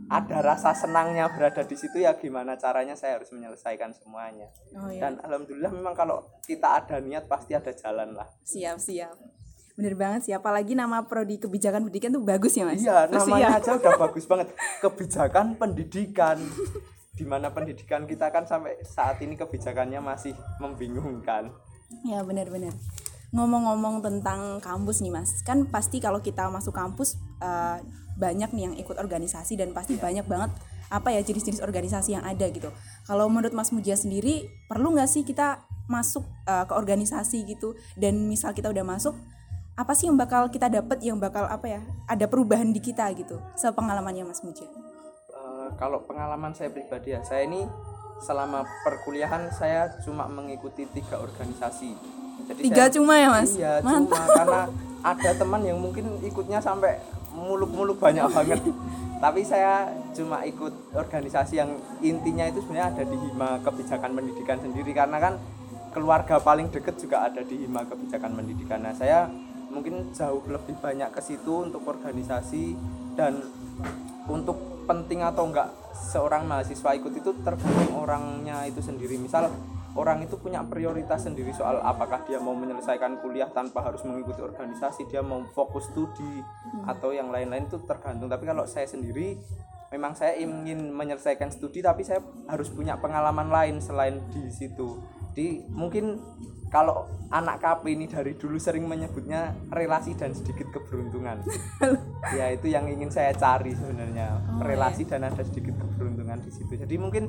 ada 0.06 0.44
rasa 0.44 0.76
senangnya 0.76 1.26
berada 1.32 1.64
di 1.64 1.72
situ 1.72 1.98
ya 1.98 2.14
gimana 2.14 2.54
caranya 2.54 2.92
saya 2.92 3.16
harus 3.18 3.32
menyelesaikan 3.32 3.90
semuanya 3.90 4.46
Oh 4.76 4.86
iya. 4.86 5.08
dan 5.08 5.18
alhamdulillah 5.24 5.72
memang 5.72 5.96
kalau 5.96 6.22
kita 6.44 6.78
ada 6.78 7.00
niat 7.00 7.26
pasti 7.26 7.56
ada 7.56 7.72
jalan 7.72 8.14
lah 8.14 8.28
Siap 8.44 8.76
siap. 8.78 9.16
Bener 9.72 9.96
banget 9.96 10.28
sih. 10.28 10.36
Apalagi 10.36 10.76
nama 10.76 11.00
prodi 11.08 11.40
kebijakan 11.40 11.88
pendidikan 11.88 12.12
tuh 12.12 12.20
bagus 12.20 12.52
ya 12.52 12.68
mas. 12.68 12.76
iya 12.76 13.08
Terus 13.08 13.24
namanya 13.24 13.56
iya. 13.56 13.58
aja 13.58 13.70
udah 13.80 13.94
bagus 13.96 14.24
banget 14.28 14.48
kebijakan 14.84 15.56
pendidikan 15.56 16.36
di 17.12 17.28
mana 17.28 17.52
pendidikan 17.52 18.08
kita 18.08 18.32
kan 18.32 18.48
sampai 18.48 18.80
saat 18.88 19.20
ini 19.20 19.36
kebijakannya 19.36 20.00
masih 20.00 20.32
membingungkan. 20.56 21.52
Ya 22.08 22.24
benar-benar. 22.24 22.72
Ngomong-ngomong 23.32 24.00
tentang 24.00 24.60
kampus 24.64 25.04
nih 25.04 25.12
mas, 25.12 25.44
kan 25.44 25.68
pasti 25.68 26.00
kalau 26.00 26.24
kita 26.24 26.48
masuk 26.48 26.72
kampus 26.72 27.20
eh, 27.40 27.84
banyak 28.16 28.48
nih 28.52 28.62
yang 28.68 28.74
ikut 28.80 28.96
organisasi 28.96 29.60
dan 29.60 29.76
pasti 29.76 29.96
banyak 29.96 30.24
banget 30.24 30.52
apa 30.92 31.08
ya 31.08 31.24
jenis-jenis 31.24 31.64
organisasi 31.64 32.16
yang 32.16 32.24
ada 32.24 32.48
gitu. 32.52 32.68
Kalau 33.08 33.28
menurut 33.32 33.56
Mas 33.56 33.72
Muja 33.72 33.96
sendiri 33.96 34.52
perlu 34.68 34.92
nggak 34.92 35.08
sih 35.08 35.24
kita 35.24 35.64
masuk 35.88 36.24
eh, 36.48 36.64
ke 36.64 36.72
organisasi 36.72 37.44
gitu? 37.44 37.76
Dan 37.96 38.24
misal 38.24 38.56
kita 38.56 38.72
udah 38.72 38.84
masuk 38.84 39.16
apa 39.76 39.92
sih 39.96 40.08
yang 40.08 40.20
bakal 40.20 40.52
kita 40.52 40.68
dapat 40.68 41.00
yang 41.00 41.16
bakal 41.16 41.48
apa 41.48 41.64
ya 41.68 41.80
ada 42.08 42.24
perubahan 42.24 42.72
di 42.72 42.80
kita 42.80 43.08
gitu? 43.16 43.36
Sepengalamannya 43.56 44.28
Mas 44.28 44.44
Muja 44.44 44.64
Eh, 44.64 44.81
kalau 45.74 46.02
pengalaman 46.02 46.52
saya 46.52 46.68
pribadi 46.68 47.12
ya 47.12 47.20
saya 47.22 47.44
ini 47.44 47.64
selama 48.18 48.62
perkuliahan 48.82 49.50
saya 49.50 49.90
cuma 50.00 50.24
mengikuti 50.26 50.86
tiga 50.88 51.18
organisasi. 51.18 51.90
Jadi 52.46 52.60
tiga 52.62 52.86
saya- 52.86 52.94
cuma 52.94 53.14
ya 53.14 53.28
Mas? 53.28 53.50
Iya, 53.52 53.82
mantap. 53.82 54.14
cuma 54.14 54.24
karena 54.32 54.60
ada 55.02 55.30
teman 55.34 55.62
yang 55.62 55.78
mungkin 55.78 56.22
ikutnya 56.22 56.58
sampai 56.58 57.02
muluk-muluk 57.32 57.98
banyak 57.98 58.22
banget. 58.32 58.62
Tapi 59.18 59.42
saya 59.42 59.86
cuma 60.12 60.42
ikut 60.42 60.94
organisasi 60.94 61.54
yang 61.56 61.70
intinya 62.00 62.42
itu 62.44 62.58
sebenarnya 62.58 62.90
ada 62.90 63.02
di 63.04 63.16
hima 63.20 63.58
kebijakan 63.62 64.10
pendidikan 64.12 64.58
sendiri. 64.58 64.90
Karena 64.90 65.18
kan 65.18 65.34
keluarga 65.90 66.38
paling 66.38 66.70
deket 66.70 66.98
juga 66.98 67.26
ada 67.26 67.42
di 67.42 67.58
hima 67.60 67.82
kebijakan 67.84 68.34
pendidikan. 68.34 68.82
Nah 68.82 68.94
saya 68.94 69.26
mungkin 69.66 70.10
jauh 70.10 70.42
lebih 70.44 70.74
banyak 70.78 71.10
ke 71.10 71.20
situ 71.20 71.64
untuk 71.64 71.82
organisasi 71.82 72.74
dan 73.14 73.40
untuk 74.26 74.71
penting 74.84 75.24
atau 75.24 75.48
enggak 75.48 75.70
seorang 75.92 76.44
mahasiswa 76.48 76.90
ikut 76.98 77.12
itu 77.14 77.30
tergantung 77.42 77.94
orangnya 77.96 78.66
itu 78.66 78.82
sendiri. 78.82 79.16
Misal 79.16 79.48
orang 79.92 80.24
itu 80.24 80.40
punya 80.40 80.64
prioritas 80.64 81.28
sendiri 81.28 81.52
soal 81.52 81.80
apakah 81.84 82.24
dia 82.24 82.40
mau 82.40 82.56
menyelesaikan 82.56 83.20
kuliah 83.20 83.48
tanpa 83.52 83.84
harus 83.84 84.00
mengikuti 84.08 84.40
organisasi 84.40 85.04
dia 85.12 85.20
mau 85.20 85.44
fokus 85.52 85.92
studi 85.92 86.40
hmm. 86.40 86.88
atau 86.88 87.12
yang 87.12 87.28
lain-lain 87.28 87.68
itu 87.68 87.80
tergantung. 87.84 88.28
Tapi 88.32 88.44
kalau 88.48 88.64
saya 88.64 88.88
sendiri 88.88 89.36
memang 89.92 90.16
saya 90.16 90.40
ingin 90.40 90.88
menyelesaikan 90.88 91.52
studi 91.52 91.84
tapi 91.84 92.00
saya 92.02 92.24
harus 92.48 92.72
punya 92.72 92.96
pengalaman 92.96 93.52
lain 93.52 93.76
selain 93.84 94.24
di 94.32 94.48
situ. 94.48 94.96
Di 95.36 95.64
mungkin 95.68 96.16
kalau 96.72 97.04
anak 97.28 97.60
KP 97.60 97.84
ini 97.92 98.08
dari 98.08 98.32
dulu 98.32 98.56
sering 98.56 98.88
menyebutnya 98.88 99.52
relasi 99.68 100.16
dan 100.16 100.32
sedikit 100.32 100.72
keberuntungan. 100.72 101.44
Ya 102.32 102.48
itu 102.54 102.70
yang 102.70 102.86
ingin 102.86 103.10
saya 103.10 103.34
cari 103.34 103.74
sebenarnya. 103.74 104.38
Oh, 104.56 104.62
relasi 104.62 105.04
iya. 105.04 105.18
dan 105.18 105.26
ada 105.28 105.42
sedikit 105.42 105.74
keberuntungan 105.74 106.38
di 106.40 106.54
situ. 106.54 106.78
Jadi 106.78 106.94
mungkin 106.96 107.28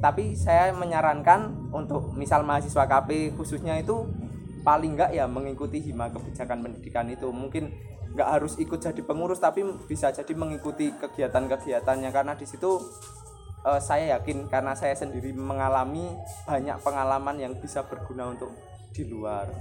tapi 0.00 0.32
saya 0.32 0.72
menyarankan 0.72 1.70
untuk 1.70 2.16
misal 2.16 2.42
mahasiswa 2.42 2.88
KP 2.88 3.36
khususnya 3.36 3.76
itu 3.78 4.08
paling 4.64 4.96
enggak 4.96 5.12
ya 5.12 5.28
mengikuti 5.28 5.78
hima 5.84 6.08
kebijakan 6.10 6.64
pendidikan 6.66 7.06
itu. 7.12 7.28
Mungkin 7.30 7.68
nggak 8.16 8.28
harus 8.40 8.56
ikut 8.56 8.80
jadi 8.80 9.04
pengurus 9.04 9.38
tapi 9.38 9.62
bisa 9.86 10.08
jadi 10.10 10.32
mengikuti 10.34 10.90
kegiatan-kegiatannya. 10.98 12.10
Karena 12.10 12.32
di 12.34 12.48
situ 12.48 12.80
uh, 13.68 13.80
saya 13.80 14.16
yakin 14.16 14.48
karena 14.48 14.72
saya 14.72 14.96
sendiri 14.96 15.36
mengalami 15.36 16.08
banyak 16.48 16.80
pengalaman 16.80 17.36
yang 17.36 17.52
bisa 17.60 17.84
berguna 17.84 18.32
untuk 18.32 18.48
di 18.96 19.04
luar 19.04 19.52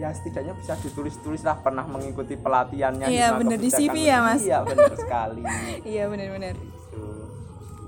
ya 0.00 0.08
setidaknya 0.16 0.56
bisa 0.56 0.80
ditulis-tulis 0.80 1.44
lah 1.44 1.60
pernah 1.60 1.84
mengikuti 1.84 2.38
pelatihannya 2.40 3.12
iya 3.12 3.36
benar 3.36 3.58
di 3.60 3.68
CV 3.68 4.08
ya 4.08 4.24
mas 4.24 4.40
iya 4.40 4.64
benar 4.64 4.96
sekali 4.96 5.42
iya 5.92 6.08
benar-benar 6.08 6.56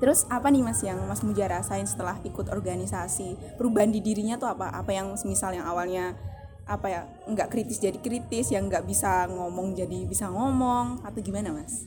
Terus 0.03 0.27
apa 0.27 0.51
nih 0.51 0.67
mas 0.67 0.83
yang 0.83 0.99
mas 1.07 1.23
Muja 1.23 1.47
rasain 1.47 1.87
setelah 1.87 2.19
ikut 2.27 2.51
organisasi? 2.51 3.55
Perubahan 3.55 3.95
di 3.95 4.03
dirinya 4.03 4.35
tuh 4.35 4.51
apa? 4.51 4.75
Apa 4.75 4.91
yang 4.91 5.15
misal 5.15 5.55
yang 5.55 5.63
awalnya 5.63 6.19
apa 6.67 6.91
ya 6.91 7.01
nggak 7.31 7.47
kritis 7.47 7.79
jadi 7.79 8.03
kritis, 8.03 8.51
yang 8.51 8.67
nggak 8.67 8.83
bisa 8.83 9.31
ngomong 9.31 9.79
jadi 9.79 10.03
bisa 10.03 10.27
ngomong 10.27 11.07
atau 11.07 11.23
gimana 11.23 11.55
mas? 11.55 11.87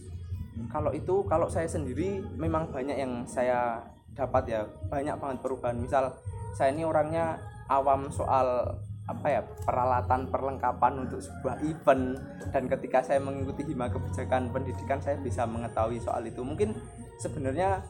Kalau 0.71 0.91
itu 0.95 1.23
kalau 1.27 1.47
saya 1.51 1.67
sendiri 1.67 2.23
memang 2.39 2.71
banyak 2.71 2.95
yang 2.95 3.23
saya 3.27 3.83
dapat 4.15 4.43
ya. 4.47 4.61
Banyak 4.87 5.19
banget 5.19 5.37
perubahan. 5.43 5.77
Misal 5.77 6.15
saya 6.55 6.71
ini 6.71 6.87
orangnya 6.87 7.39
awam 7.67 8.07
soal 8.07 8.79
apa 9.05 9.27
ya 9.29 9.41
peralatan 9.61 10.33
perlengkapan 10.33 11.05
untuk 11.05 11.19
sebuah 11.21 11.61
event. 11.61 12.17
Dan 12.49 12.71
ketika 12.71 13.03
saya 13.03 13.19
mengikuti 13.19 13.67
hima 13.67 13.91
kebijakan 13.91 14.49
pendidikan 14.49 15.03
saya 15.03 15.19
bisa 15.19 15.43
mengetahui 15.43 15.99
soal 15.99 16.23
itu. 16.25 16.41
Mungkin 16.41 16.73
sebenarnya 17.19 17.83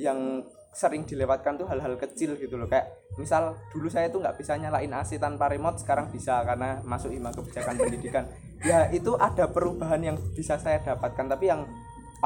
yang 0.00 0.42
sering 0.76 1.08
dilewatkan 1.08 1.56
tuh 1.56 1.64
hal-hal 1.72 1.96
kecil 1.96 2.36
gitu 2.36 2.60
loh. 2.60 2.68
Kayak 2.68 2.92
misal 3.16 3.56
dulu 3.72 3.88
saya 3.88 4.12
tuh 4.12 4.20
nggak 4.20 4.36
bisa 4.36 4.60
nyalain 4.60 4.92
AC 4.92 5.16
tanpa 5.16 5.48
remote 5.48 5.80
sekarang 5.80 6.12
bisa 6.12 6.44
karena 6.44 6.84
masuk 6.84 7.16
hima 7.16 7.32
kebijakan 7.32 7.80
pendidikan. 7.80 8.24
Ya 8.60 8.88
itu 8.92 9.16
ada 9.16 9.48
perubahan 9.48 10.04
yang 10.04 10.16
bisa 10.36 10.60
saya 10.60 10.84
dapatkan. 10.84 11.32
Tapi 11.32 11.44
yang 11.48 11.64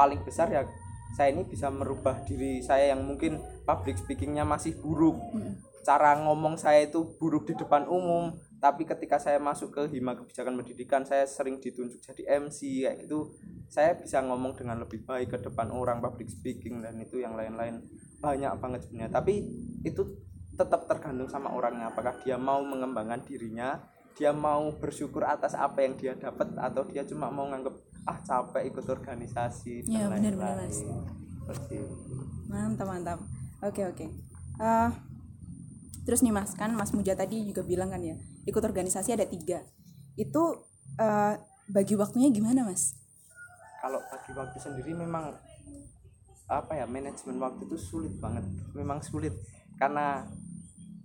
paling 0.01 0.25
besar 0.25 0.49
ya 0.49 0.65
saya 1.13 1.29
ini 1.29 1.45
bisa 1.45 1.69
merubah 1.69 2.25
diri 2.25 2.65
saya 2.65 2.97
yang 2.97 3.05
mungkin 3.05 3.37
public 3.67 4.01
speakingnya 4.01 4.41
masih 4.41 4.73
buruk. 4.81 5.21
Hmm. 5.37 5.61
cara 5.81 6.13
ngomong 6.13 6.61
saya 6.61 6.85
itu 6.85 7.17
buruk 7.17 7.49
di 7.49 7.57
depan 7.57 7.89
umum 7.89 8.37
tapi 8.61 8.85
ketika 8.85 9.17
saya 9.17 9.41
masuk 9.41 9.73
ke 9.73 9.89
hima 9.89 10.13
kebijakan 10.13 10.53
pendidikan 10.61 11.01
saya 11.01 11.25
sering 11.25 11.57
ditunjuk 11.57 11.97
jadi 12.05 12.37
MC 12.37 12.85
kayak 12.85 12.97
gitu. 13.09 13.33
Saya 13.65 13.97
bisa 13.97 14.21
ngomong 14.21 14.53
dengan 14.53 14.77
lebih 14.77 15.01
baik 15.01 15.33
ke 15.33 15.37
depan 15.41 15.73
orang 15.73 15.97
public 15.97 16.29
speaking 16.29 16.85
dan 16.85 17.01
itu 17.01 17.17
yang 17.17 17.33
lain-lain. 17.33 17.81
Banyak 18.21 18.61
banget 18.61 18.85
sebenarnya. 18.85 19.09
Tapi 19.09 19.41
itu 19.81 20.05
tetap 20.53 20.85
tergantung 20.85 21.25
sama 21.25 21.49
orangnya. 21.49 21.89
Apakah 21.89 22.21
dia 22.21 22.37
mau 22.37 22.61
mengembangkan 22.61 23.25
dirinya 23.25 23.81
dia 24.15 24.35
mau 24.35 24.69
bersyukur 24.75 25.23
atas 25.23 25.55
apa 25.55 25.81
yang 25.81 25.95
dia 25.95 26.13
dapat 26.13 26.51
atau 26.53 26.83
dia 26.85 27.07
cuma 27.07 27.31
mau 27.31 27.47
nganggap 27.47 27.73
ah 28.09 28.17
capek 28.25 28.65
ikut 28.73 28.85
organisasi 28.85 29.85
ya 29.85 30.09
benar-benar 30.09 30.65
mas. 30.65 30.81
Mantap 32.49 32.87
mantap. 32.89 33.19
Oke 33.61 33.85
oke. 33.85 34.05
Uh, 34.57 34.89
terus 36.05 36.25
nih 36.25 36.33
mas 36.33 36.53
kan 36.57 36.73
mas 36.73 36.93
Muja 36.93 37.13
tadi 37.13 37.45
juga 37.45 37.61
bilang 37.61 37.93
kan 37.93 38.01
ya 38.01 38.17
ikut 38.49 38.63
organisasi 38.63 39.13
ada 39.13 39.25
tiga. 39.29 39.61
Itu 40.17 40.65
uh, 40.97 41.33
bagi 41.69 41.93
waktunya 41.93 42.33
gimana 42.33 42.65
mas? 42.65 42.97
Kalau 43.81 44.01
bagi 44.09 44.31
waktu 44.33 44.57
sendiri 44.57 44.93
memang 44.97 45.33
apa 46.51 46.75
ya 46.75 46.85
manajemen 46.89 47.37
waktu 47.37 47.69
itu 47.69 47.77
sulit 47.77 48.13
banget. 48.17 48.43
Memang 48.73 48.99
sulit. 49.05 49.33
Karena 49.77 50.25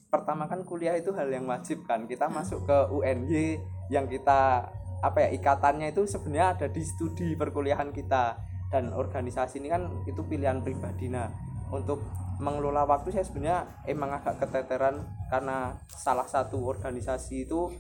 pertama 0.09 0.49
kan 0.49 0.65
kuliah 0.65 0.97
itu 0.97 1.13
hal 1.13 1.29
yang 1.29 1.45
wajib 1.45 1.85
kan. 1.85 2.09
Kita 2.09 2.33
masuk 2.33 2.65
ke 2.65 2.79
UNY 2.93 3.61
yang 3.93 4.09
kita 4.09 4.65
apa 5.05 5.29
ya 5.29 5.29
ikatannya 5.37 5.93
itu 5.93 6.09
sebenarnya 6.09 6.57
ada 6.57 6.67
di 6.73 6.83
studi 6.83 7.37
perkuliahan 7.37 7.93
kita 7.93 8.37
dan 8.73 8.91
organisasi 8.97 9.63
ini 9.63 9.69
kan 9.71 9.83
itu 10.09 10.21
pilihan 10.25 10.65
pribadi 10.65 11.13
nah 11.13 11.31
untuk 11.71 12.03
mengelola 12.39 12.85
waktu 12.85 13.13
saya 13.13 13.25
sebenarnya 13.25 13.61
emang 13.89 14.13
agak 14.13 14.41
keteteran 14.45 15.03
karena 15.33 15.77
salah 15.89 16.29
satu 16.29 16.69
organisasi 16.69 17.49
itu 17.49 17.73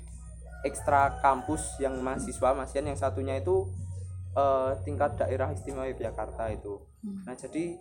ekstra 0.65 1.21
kampus 1.21 1.79
yang 1.79 2.01
mahasiswa 2.01 2.57
mahasiswa 2.57 2.83
yang 2.83 2.99
satunya 2.99 3.39
itu 3.39 3.69
uh, 4.33 4.73
tingkat 4.83 5.21
daerah 5.21 5.53
istimewa 5.53 5.87
Yogyakarta 5.87 6.51
itu 6.51 6.81
hmm. 7.05 7.29
nah 7.29 7.35
jadi 7.37 7.77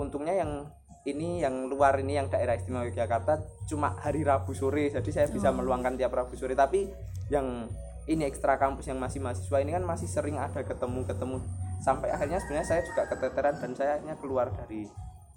untungnya 0.00 0.34
yang 0.34 0.52
ini 1.04 1.44
yang 1.44 1.68
luar 1.68 2.00
ini 2.00 2.16
yang 2.16 2.32
daerah 2.32 2.56
istimewa 2.56 2.88
Yogyakarta 2.88 3.44
cuma 3.68 3.92
hari 4.00 4.24
Rabu 4.24 4.56
sore 4.56 4.88
jadi 4.88 5.10
saya 5.12 5.26
bisa 5.28 5.52
oh. 5.52 5.60
meluangkan 5.60 6.00
tiap 6.00 6.16
Rabu 6.16 6.34
sore 6.34 6.56
tapi 6.56 6.88
yang 7.28 7.68
ini 8.04 8.28
ekstra 8.28 8.60
kampus 8.60 8.88
yang 8.88 9.00
masih 9.00 9.20
mahasiswa 9.24 9.58
ini 9.60 9.72
kan 9.72 9.84
masih 9.84 10.08
sering 10.08 10.36
ada 10.36 10.60
ketemu 10.60 11.08
ketemu 11.08 11.36
sampai 11.80 12.12
akhirnya 12.12 12.40
sebenarnya 12.40 12.68
saya 12.68 12.80
juga 12.84 13.02
keteteran 13.08 13.56
dan 13.60 13.70
saya 13.76 13.90
akhirnya 14.00 14.16
keluar 14.20 14.48
dari 14.52 14.88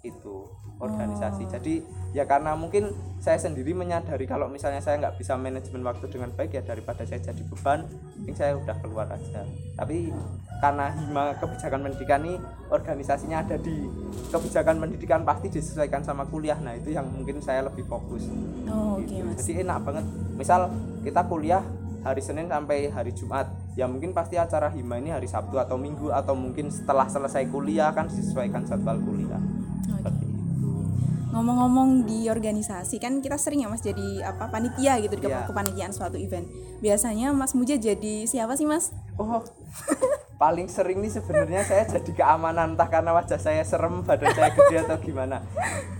itu 0.06 0.46
organisasi. 0.78 1.42
Oh. 1.42 1.50
Jadi 1.58 1.74
ya 2.14 2.22
karena 2.22 2.54
mungkin 2.54 2.94
saya 3.18 3.34
sendiri 3.34 3.74
menyadari 3.74 4.30
kalau 4.30 4.46
misalnya 4.46 4.78
saya 4.78 5.02
nggak 5.02 5.18
bisa 5.18 5.34
manajemen 5.34 5.82
waktu 5.82 6.06
dengan 6.06 6.30
baik 6.38 6.54
ya 6.54 6.62
daripada 6.62 7.02
saya 7.02 7.18
jadi 7.18 7.42
beban, 7.42 7.82
mungkin 8.14 8.34
saya 8.38 8.54
udah 8.54 8.76
keluar 8.78 9.10
aja. 9.10 9.42
Tapi 9.74 10.14
karena 10.62 10.94
hima 10.94 11.34
kebijakan 11.42 11.80
pendidikan 11.90 12.20
ini 12.22 12.34
organisasinya 12.70 13.42
ada 13.42 13.58
di 13.58 13.74
kebijakan 14.30 14.78
pendidikan 14.78 15.26
pasti 15.26 15.50
disesuaikan 15.50 16.06
sama 16.06 16.22
kuliah. 16.30 16.58
Nah 16.62 16.78
itu 16.78 16.94
yang 16.94 17.10
mungkin 17.10 17.42
saya 17.42 17.66
lebih 17.66 17.82
fokus. 17.90 18.30
Oh, 18.70 19.02
gitu. 19.02 19.18
okay, 19.18 19.34
Jadi 19.34 19.52
enak 19.66 19.82
banget. 19.82 20.06
Misal 20.38 20.70
kita 21.02 21.26
kuliah 21.26 21.62
hari 22.02 22.22
Senin 22.22 22.46
sampai 22.46 22.90
hari 22.90 23.14
Jumat. 23.14 23.50
Ya 23.74 23.86
mungkin 23.86 24.14
pasti 24.14 24.38
acara 24.38 24.70
hima 24.70 24.98
ini 24.98 25.14
hari 25.14 25.30
Sabtu 25.30 25.58
atau 25.58 25.78
Minggu 25.78 26.10
atau 26.10 26.34
mungkin 26.34 26.70
setelah 26.70 27.06
selesai 27.06 27.46
kuliah 27.50 27.90
kan 27.94 28.10
disesuaikan 28.10 28.66
jadwal 28.66 28.98
kuliah. 29.02 29.40
Ngomong-ngomong 31.28 32.08
di 32.08 32.26
organisasi 32.26 32.98
kan 32.98 33.22
kita 33.22 33.38
sering 33.38 33.62
ya 33.62 33.68
mas 33.70 33.84
jadi 33.84 34.26
apa 34.26 34.48
panitia 34.48 34.98
gitu 34.98 35.14
di 35.20 35.28
yeah. 35.28 35.46
kepanitiaan 35.46 35.94
suatu 35.94 36.18
event. 36.18 36.48
Biasanya 36.82 37.30
mas 37.30 37.54
Muja 37.54 37.78
jadi 37.78 38.26
siapa 38.26 38.58
sih 38.58 38.66
mas? 38.66 38.90
Oh 39.20 39.44
paling 40.38 40.70
sering 40.70 41.02
nih 41.02 41.10
sebenarnya 41.10 41.66
saya 41.66 41.82
jadi 41.98 42.14
keamanan 42.14 42.78
entah 42.78 42.86
karena 42.86 43.10
wajah 43.10 43.42
saya 43.42 43.66
serem 43.66 44.06
badan 44.06 44.30
saya 44.38 44.54
gede 44.54 44.76
atau 44.86 44.96
gimana. 45.02 45.42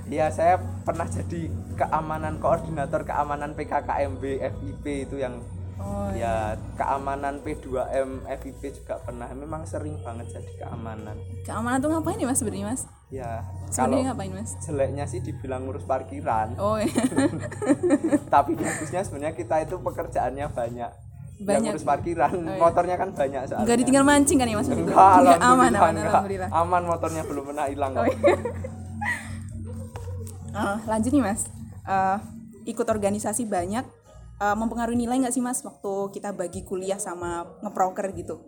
Ya 0.07 0.31
saya 0.31 0.63
pernah 0.87 1.11
jadi 1.11 1.51
keamanan 1.75 2.39
koordinator 2.39 3.03
keamanan 3.03 3.59
PKKMB 3.59 4.23
FIP 4.41 4.85
itu 5.11 5.19
yang 5.19 5.43
oh, 5.79 6.09
ya 6.13 6.15
iya. 6.15 6.35
keamanan 6.77 7.43
P2M 7.43 8.27
FIP 8.27 8.63
juga 8.83 9.01
pernah. 9.03 9.31
Memang 9.33 9.65
sering 9.65 9.99
banget 10.03 10.39
jadi 10.39 10.53
keamanan. 10.67 11.17
Keamanan 11.47 11.79
tuh 11.81 11.91
ngapain 11.95 12.17
nih 12.19 12.27
mas 12.27 12.39
sebenarnya 12.39 12.67
mas? 12.71 12.83
Ya 13.09 13.43
kalau 13.73 13.99
ngapain 14.03 14.33
mas? 14.35 14.55
jeleknya 14.63 15.05
sih 15.09 15.23
dibilang 15.23 15.65
ngurus 15.65 15.87
parkiran. 15.87 16.59
Oh 16.61 16.77
iya. 16.77 16.91
tapi 18.35 18.59
bagusnya 18.59 19.01
sebenarnya 19.07 19.35
kita 19.35 19.65
itu 19.65 19.81
pekerjaannya 19.81 20.47
banyak 20.53 20.91
banyak. 21.39 21.71
ngurus 21.71 21.87
parkiran. 21.87 22.33
Oh, 22.35 22.43
iya. 22.43 22.59
motornya 22.59 22.97
kan 22.99 23.09
banyak 23.15 23.43
soalnya. 23.47 23.63
Enggak 23.65 23.79
ditinggal 23.83 24.05
mancing 24.05 24.39
kan 24.43 24.47
ya 24.51 24.57
mas? 24.59 24.69
Enggak, 24.69 24.95
enggak 24.95 25.39
aman 25.39 25.71
aman 25.71 25.71
enggak. 25.73 26.11
alhamdulillah 26.11 26.49
aman 26.51 26.83
motornya 26.85 27.23
belum 27.25 27.45
pernah 27.55 27.67
hilang 27.71 27.93
oh, 27.95 28.05
iya. 28.07 28.17
uh, 30.55 30.77
lanjut 30.91 31.11
nih 31.15 31.23
mas. 31.23 31.47
Uh, 31.89 32.19
ikut 32.69 32.85
organisasi 32.85 33.49
banyak 33.49 33.85
uh, 34.39 34.57
mempengaruhi 34.57 34.99
nilai 34.99 35.19
nggak 35.23 35.35
sih 35.35 35.43
mas 35.43 35.61
waktu 35.63 35.93
kita 36.15 36.35
bagi 36.35 36.63
kuliah 36.63 36.99
sama 36.99 37.47
ngeproker 37.63 38.11
gitu? 38.15 38.43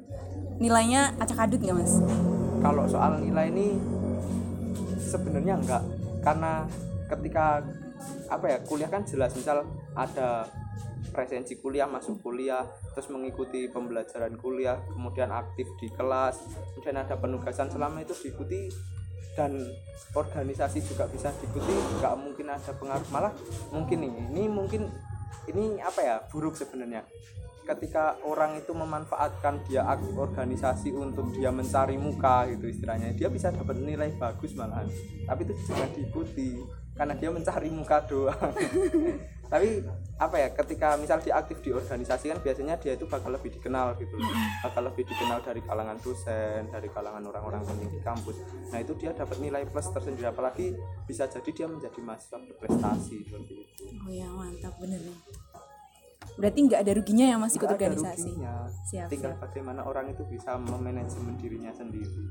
Nilainya 0.62 1.18
acak 1.18 1.50
adut 1.50 1.60
nggak 1.60 1.76
mas? 1.76 1.98
Kalau 2.60 2.84
soal 2.86 3.22
nilai 3.22 3.50
ini 3.50 3.78
sebenarnya 5.00 5.58
enggak 5.58 5.82
karena 6.20 6.68
ketika 7.10 7.64
apa 8.30 8.46
ya 8.46 8.58
kuliah 8.64 8.88
kan 8.88 9.02
jelas 9.04 9.34
misal 9.34 9.66
ada 9.98 10.46
presensi 11.10 11.58
kuliah 11.58 11.90
masuk 11.90 12.22
kuliah 12.22 12.62
terus 12.94 13.10
mengikuti 13.10 13.66
pembelajaran 13.66 14.38
kuliah 14.38 14.78
kemudian 14.94 15.34
aktif 15.34 15.66
di 15.82 15.90
kelas 15.90 16.38
kemudian 16.70 17.02
ada 17.02 17.18
penugasan 17.18 17.66
selama 17.66 18.04
itu 18.04 18.14
diikuti 18.14 18.70
dan 19.34 19.56
organisasi 20.14 20.82
juga 20.82 21.06
bisa 21.06 21.30
diikuti 21.38 21.70
nggak 21.98 22.14
mungkin 22.18 22.46
ada 22.50 22.72
pengaruh. 22.74 23.08
Malah 23.14 23.32
mungkin 23.70 23.98
ini 24.02 24.20
ini 24.34 24.44
mungkin 24.50 24.90
ini 25.50 25.78
apa 25.80 26.00
ya 26.00 26.16
buruk 26.30 26.54
sebenarnya. 26.56 27.04
Ketika 27.60 28.18
orang 28.26 28.58
itu 28.58 28.74
memanfaatkan 28.74 29.62
dia 29.68 29.86
organisasi 30.18 30.90
untuk 30.90 31.30
dia 31.30 31.54
mencari 31.54 31.94
muka 31.94 32.50
gitu 32.50 32.66
istilahnya 32.66 33.14
dia 33.14 33.30
bisa 33.30 33.54
dapat 33.54 33.78
nilai 33.78 34.10
bagus 34.18 34.56
malahan. 34.58 34.90
Tapi 35.28 35.40
itu 35.46 35.54
juga 35.70 35.86
diikuti 35.94 36.58
karena 36.98 37.14
dia 37.16 37.30
mencari 37.32 37.68
muka 37.72 38.02
doang 38.04 38.52
tapi 39.50 39.82
apa 40.20 40.36
ya 40.38 40.48
ketika 40.54 40.94
misal 40.94 41.18
dia 41.18 41.34
aktif 41.34 41.58
di 41.58 41.74
organisasi 41.74 42.30
kan 42.30 42.38
biasanya 42.38 42.78
dia 42.78 42.94
itu 42.94 43.02
bakal 43.10 43.34
lebih 43.34 43.50
dikenal 43.50 43.98
gitu. 43.98 44.14
Loh. 44.14 44.30
bakal 44.62 44.86
lebih 44.86 45.02
dikenal 45.10 45.42
dari 45.42 45.58
kalangan 45.66 45.98
dosen 45.98 46.70
dari 46.70 46.86
kalangan 46.94 47.24
orang-orang 47.26 47.66
penting 47.66 47.90
di 47.90 48.00
kampus. 48.00 48.38
Nah 48.70 48.78
itu 48.78 48.94
dia 48.94 49.10
dapat 49.10 49.42
nilai 49.42 49.66
plus 49.66 49.90
tersendiri. 49.90 50.30
Apalagi 50.30 50.78
bisa 51.10 51.26
jadi 51.26 51.50
dia 51.50 51.66
menjadi 51.66 51.98
mahasiswa 51.98 52.38
berprestasi 52.38 53.16
seperti 53.26 53.52
itu. 53.58 53.84
Oh 54.06 54.12
ya 54.14 54.30
mantap 54.30 54.78
bener 54.78 55.02
nih. 55.02 55.18
Berarti 56.38 56.58
nggak 56.70 56.80
ada 56.86 56.92
ruginya 56.94 57.26
ya 57.26 57.36
mas 57.36 57.52
ikut 57.58 57.68
organisasi? 57.68 58.30
ruginya. 58.30 58.54
siap 58.86 59.08
tinggal 59.10 59.34
siap. 59.34 59.42
bagaimana 59.44 59.82
orang 59.82 60.14
itu 60.14 60.22
bisa 60.30 60.54
memanajemen 60.56 61.34
dirinya 61.36 61.74
sendiri 61.74 62.22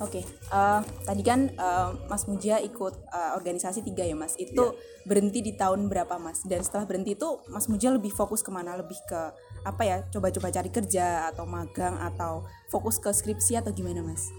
Oke, 0.00 0.24
eh, 0.24 0.80
tadi 1.04 1.20
kan 1.20 1.52
eh, 1.52 1.90
Mas 2.08 2.24
Muja 2.24 2.56
ikut 2.56 2.94
eh, 3.04 3.32
organisasi 3.36 3.84
tiga 3.84 4.00
ya 4.00 4.16
Mas. 4.16 4.32
Itu 4.34 4.72
Iya. 4.72 5.04
berhenti 5.04 5.44
di 5.44 5.52
tahun 5.52 5.92
berapa 5.92 6.16
Mas? 6.16 6.40
Dan 6.42 6.64
setelah 6.64 6.88
berhenti 6.88 7.12
itu 7.12 7.28
Mas 7.46 7.68
Muja 7.68 7.92
lebih 7.92 8.08
fokus 8.08 8.40
ke 8.40 8.48
mana? 8.48 8.80
Lebih 8.80 8.96
ke 9.04 9.20
apa 9.60 9.82
ya? 9.84 10.00
Coba-coba 10.08 10.48
cari 10.48 10.72
kerja 10.72 11.28
atau 11.28 11.44
magang 11.44 12.00
atau 12.00 12.48
fokus 12.72 12.96
ke 12.96 13.12
skripsi 13.12 13.60
atau 13.60 13.76
gimana 13.76 14.00
Mas? 14.00 14.32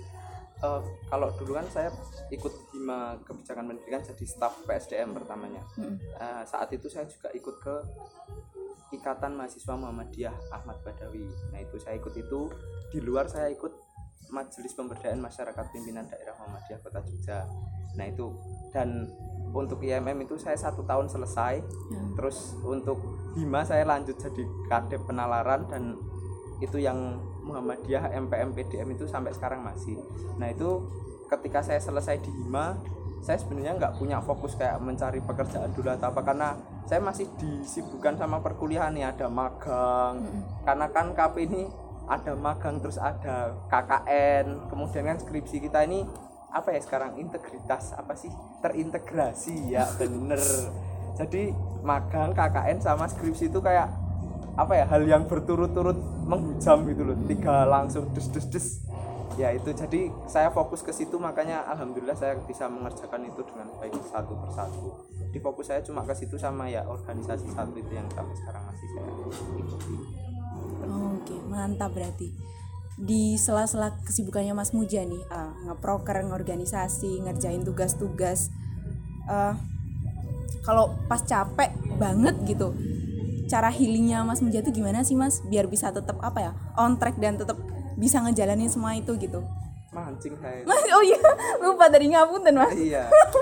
Eh, 0.62 0.82
kalau 1.06 1.30
dulu 1.38 1.54
kan 1.54 1.66
saya 1.70 1.94
ikut 2.30 2.54
hima 2.74 3.18
kebijakan 3.22 3.70
pendidikan 3.70 4.02
jadi 4.02 4.26
staf 4.26 4.62
PSDM 4.66 5.10
pertamanya 5.12 5.62
Mm-mm. 5.74 5.98
Eh, 5.98 6.44
saat 6.46 6.70
itu 6.70 6.86
saya 6.86 7.06
juga 7.06 7.30
ikut 7.34 7.58
ke 7.58 7.76
Ikatan 8.92 9.40
Mahasiswa 9.40 9.74
Muhammadiyah 9.74 10.36
Ahmad 10.52 10.82
Badawi. 10.82 11.24
Nah 11.50 11.60
itu 11.62 11.80
saya 11.80 11.96
ikut 11.96 12.12
itu 12.12 12.50
di 12.92 13.00
luar 13.00 13.26
saya 13.26 13.48
ikut 13.48 13.72
Majelis 14.32 14.74
Pemberdayaan 14.74 15.20
Masyarakat 15.20 15.66
Pimpinan 15.76 16.08
Daerah 16.08 16.34
Muhammadiyah 16.40 16.80
Kota 16.80 17.00
Jogja. 17.04 17.46
Nah 18.00 18.06
itu 18.08 18.32
dan 18.72 19.12
untuk 19.52 19.84
IMM 19.84 20.24
itu 20.24 20.40
saya 20.40 20.56
satu 20.56 20.88
tahun 20.88 21.12
selesai. 21.12 21.60
Ya. 21.92 22.02
Terus 22.16 22.56
untuk 22.64 22.98
Hima 23.36 23.68
saya 23.68 23.84
lanjut 23.84 24.16
jadi 24.16 24.44
kadep 24.72 25.04
penalaran 25.04 25.68
dan 25.68 26.00
itu 26.64 26.80
yang 26.80 27.20
Muhammadiyah 27.44 28.16
MPM 28.16 28.56
PDM 28.56 28.96
itu 28.96 29.06
sampai 29.06 29.36
sekarang 29.36 29.62
masih. 29.68 30.00
Nah 30.40 30.48
itu 30.48 30.88
ketika 31.28 31.60
saya 31.60 31.84
selesai 31.84 32.24
di 32.24 32.32
Hima 32.32 32.80
saya 33.22 33.38
sebenarnya 33.38 33.78
nggak 33.78 33.94
punya 34.02 34.18
fokus 34.18 34.58
kayak 34.58 34.82
mencari 34.82 35.22
pekerjaan 35.22 35.70
dulu 35.78 35.94
atau 35.94 36.10
apa 36.10 36.22
karena 36.26 36.58
saya 36.90 37.06
masih 37.06 37.30
disibukkan 37.38 38.18
sama 38.18 38.42
perkuliahan 38.42 38.98
nih 38.98 39.06
ada 39.14 39.30
magang 39.30 40.26
karena 40.66 40.86
kan 40.90 41.14
KP 41.14 41.36
ini 41.46 41.70
ada 42.12 42.36
magang 42.36 42.84
terus 42.84 43.00
ada 43.00 43.56
KKN 43.72 44.68
kemudian 44.68 45.08
kan 45.08 45.18
skripsi 45.24 45.64
kita 45.64 45.88
ini 45.88 46.04
apa 46.52 46.76
ya 46.76 46.80
sekarang 46.84 47.16
integritas 47.16 47.96
apa 47.96 48.12
sih? 48.20 48.30
Terintegrasi 48.60 49.72
ya 49.72 49.88
bener. 49.96 50.44
Jadi 51.16 51.56
magang 51.82 52.36
KKN 52.36 52.84
sama 52.84 53.08
skripsi 53.08 53.48
itu 53.48 53.64
kayak 53.64 53.88
apa 54.60 54.74
ya 54.76 54.86
hal 54.92 55.08
yang 55.08 55.24
berturut-turut 55.32 55.96
menghujam 56.28 56.84
gitu 56.92 57.08
loh. 57.08 57.16
Tiga 57.24 57.64
langsung 57.64 58.12
des 58.12 58.28
des 58.28 58.46
des. 58.52 58.68
Ya 59.40 59.56
itu. 59.56 59.72
Jadi 59.72 60.12
saya 60.28 60.52
fokus 60.52 60.84
ke 60.84 60.92
situ 60.92 61.16
makanya 61.16 61.64
alhamdulillah 61.72 62.20
saya 62.20 62.36
bisa 62.44 62.68
mengerjakan 62.68 63.32
itu 63.32 63.48
dengan 63.48 63.72
baik 63.80 63.96
satu 64.12 64.36
persatu. 64.44 65.08
Di 65.32 65.40
fokus 65.40 65.72
saya 65.72 65.80
cuma 65.80 66.04
ke 66.04 66.12
situ 66.12 66.36
sama 66.36 66.68
ya 66.68 66.84
organisasi 66.84 67.48
satu 67.56 67.72
itu 67.80 67.96
yang 67.96 68.12
sampai 68.12 68.36
sekarang 68.36 68.64
masih 68.68 68.88
saya 68.92 69.08
ikuti 69.08 70.31
Oke, 70.86 71.36
mantap 71.48 71.94
berarti. 71.94 72.32
Di 73.02 73.40
sela-sela 73.40 73.98
kesibukannya 74.06 74.54
Mas 74.54 74.76
Muja 74.76 75.02
nih, 75.02 75.24
ah, 75.32 75.54
ngeproker, 75.66 76.22
ngorganisasi, 76.28 77.24
ngerjain 77.24 77.64
tugas-tugas. 77.64 78.52
eh, 79.30 79.54
kalau 80.62 80.94
pas 81.08 81.22
capek 81.24 81.72
banget 81.96 82.36
gitu, 82.46 82.74
cara 83.48 83.70
healingnya 83.72 84.22
Mas 84.22 84.42
Muja 84.42 84.62
tuh 84.62 84.74
gimana 84.74 85.02
sih 85.02 85.16
Mas? 85.16 85.42
Biar 85.46 85.66
bisa 85.66 85.90
tetap 85.90 86.20
apa 86.22 86.40
ya, 86.40 86.52
on 86.76 86.98
track 87.00 87.18
dan 87.18 87.38
tetap 87.40 87.58
bisa 87.98 88.22
ngejalanin 88.22 88.70
semua 88.70 88.98
itu 88.98 89.14
gitu. 89.18 89.44
mancing 89.92 90.40
saya 90.40 90.64
Mas, 90.64 90.84
oh 90.96 91.04
iya, 91.04 91.20
lupa 91.60 91.92
tadi 91.92 92.08
ngapunten 92.16 92.56
Mas. 92.56 92.72
iya 92.80 93.08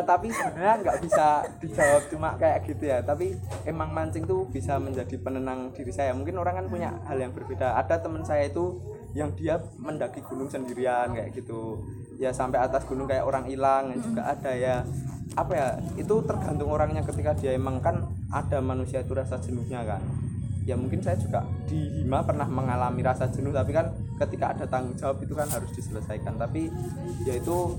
eh, 0.00 0.04
tapi 0.06 0.32
sebenarnya 0.32 0.74
nggak 0.80 0.98
bisa 1.04 1.26
dijawab 1.60 2.02
cuma 2.08 2.28
kayak 2.40 2.64
gitu 2.64 2.84
ya. 2.88 2.98
Tapi 3.04 3.36
emang 3.68 3.92
mancing 3.92 4.24
tuh 4.24 4.48
bisa 4.48 4.80
menjadi 4.80 5.18
penenang 5.20 5.74
diri 5.76 5.92
saya. 5.92 6.16
Mungkin 6.16 6.38
orang 6.38 6.62
kan 6.62 6.66
punya 6.70 6.90
hal 7.04 7.18
yang 7.18 7.32
berbeda. 7.34 7.76
Ada 7.76 8.00
teman 8.00 8.24
saya 8.24 8.48
itu 8.48 8.80
yang 9.12 9.32
dia 9.36 9.60
mendaki 9.76 10.24
gunung 10.24 10.48
sendirian 10.48 11.12
kayak 11.12 11.36
gitu. 11.36 11.82
Ya 12.16 12.32
sampai 12.32 12.62
atas 12.62 12.86
gunung 12.88 13.10
kayak 13.10 13.26
orang 13.26 13.44
hilang 13.48 13.92
dan 13.92 13.98
juga 14.00 14.22
ada 14.32 14.52
ya. 14.54 14.86
Apa 15.36 15.52
ya? 15.52 15.68
Itu 15.96 16.24
tergantung 16.24 16.68
orangnya 16.72 17.04
ketika 17.04 17.32
dia 17.36 17.56
emang 17.56 17.80
kan 17.80 18.08
ada 18.32 18.60
manusia 18.60 19.00
itu 19.00 19.12
rasa 19.12 19.40
jenuhnya 19.40 19.84
kan. 19.84 20.02
Ya 20.62 20.78
mungkin 20.78 21.02
saya 21.02 21.18
juga 21.18 21.42
di 21.66 22.02
Hima 22.02 22.22
pernah 22.22 22.46
mengalami 22.46 23.02
rasa 23.02 23.26
jenuh. 23.28 23.50
Tapi 23.50 23.74
kan 23.74 23.90
ketika 24.20 24.54
ada 24.54 24.64
tanggung 24.68 24.94
jawab 24.94 25.18
itu 25.18 25.34
kan 25.34 25.50
harus 25.50 25.70
diselesaikan. 25.74 26.38
Tapi 26.38 26.70
ya 27.26 27.34
itu 27.34 27.74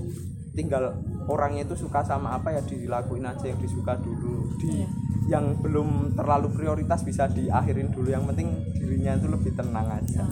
tinggal 0.54 0.94
orangnya 1.24 1.62
itu 1.62 1.76
suka 1.76 2.00
sama 2.00 2.32
apa 2.32 2.50
ya 2.50 2.62
dilakuin 2.62 3.22
aja 3.22 3.44
yang 3.44 3.58
disuka 3.58 3.94
dulu 3.96 4.54
di 4.56 4.70
Iya. 4.76 4.88
yang 5.30 5.44
belum 5.58 5.88
terlalu 6.14 6.52
prioritas 6.52 7.00
bisa 7.00 7.26
diakhirin 7.26 7.88
dulu 7.88 8.06
yang 8.06 8.24
penting 8.24 8.48
dirinya 8.72 9.14
itu 9.14 9.26
lebih 9.26 9.52
tenang 9.52 9.88
aja 9.90 10.24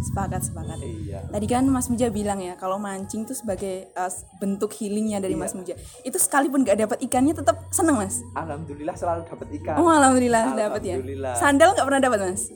Sepakat, 0.00 0.40
sepakat. 0.40 0.80
iya 0.80 1.20
Tadi 1.28 1.44
kan 1.44 1.60
Mas 1.66 1.84
Muja 1.86 2.08
bilang 2.08 2.40
ya 2.40 2.56
kalau 2.56 2.80
mancing 2.80 3.28
tuh 3.28 3.36
sebagai 3.36 3.92
uh, 3.92 4.08
bentuk 4.38 4.72
healingnya 4.72 5.20
dari 5.20 5.36
Iya. 5.36 5.42
Mas 5.42 5.52
Muja. 5.52 5.76
Itu 6.00 6.16
sekalipun 6.16 6.64
gak 6.64 6.80
dapat 6.80 6.98
ikannya 7.00 7.36
tetap 7.36 7.68
seneng 7.68 8.00
Mas. 8.00 8.24
alhamdulillah 8.32 8.96
selalu 8.96 9.28
dapat 9.28 9.48
ikan 9.60 9.76
Oh 9.76 9.92
alhamdulillah 9.92 10.56
dapat 10.56 10.82
ya. 10.82 10.96
Sandal 11.36 11.76
nggak 11.76 11.84
pernah 11.84 12.00
dapat 12.00 12.18
Mas. 12.22 12.48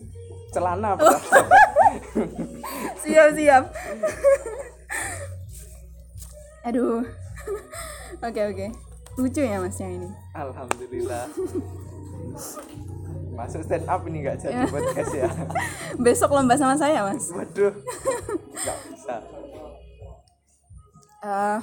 celana 0.50 0.96
Oh. 0.96 1.18
siap 3.02 3.28
siap. 3.34 3.64
Aduh. 6.64 7.04
Oke 8.24 8.40
oke. 8.42 8.66
Lucu 9.14 9.40
ya 9.40 9.58
Mas 9.58 9.76
yang 9.76 9.94
ini. 9.94 10.08
alhamdulillah 10.32 11.28
masuk 13.32 13.62
stand 13.62 13.84
up 13.84 14.02
ini 14.04 14.22
nggak 14.22 14.36
Iya. 14.36 14.42
jadi 14.44 14.62
podcast 14.66 15.12
ya 15.12 15.28
Besok 16.04 16.30
lomba 16.30 16.54
sama 16.54 16.74
saya 16.74 17.02
Mas. 17.02 17.30
waduh 17.30 17.70
nggak 18.54 18.78
bisa 18.88 19.14
Eh, 21.20 21.58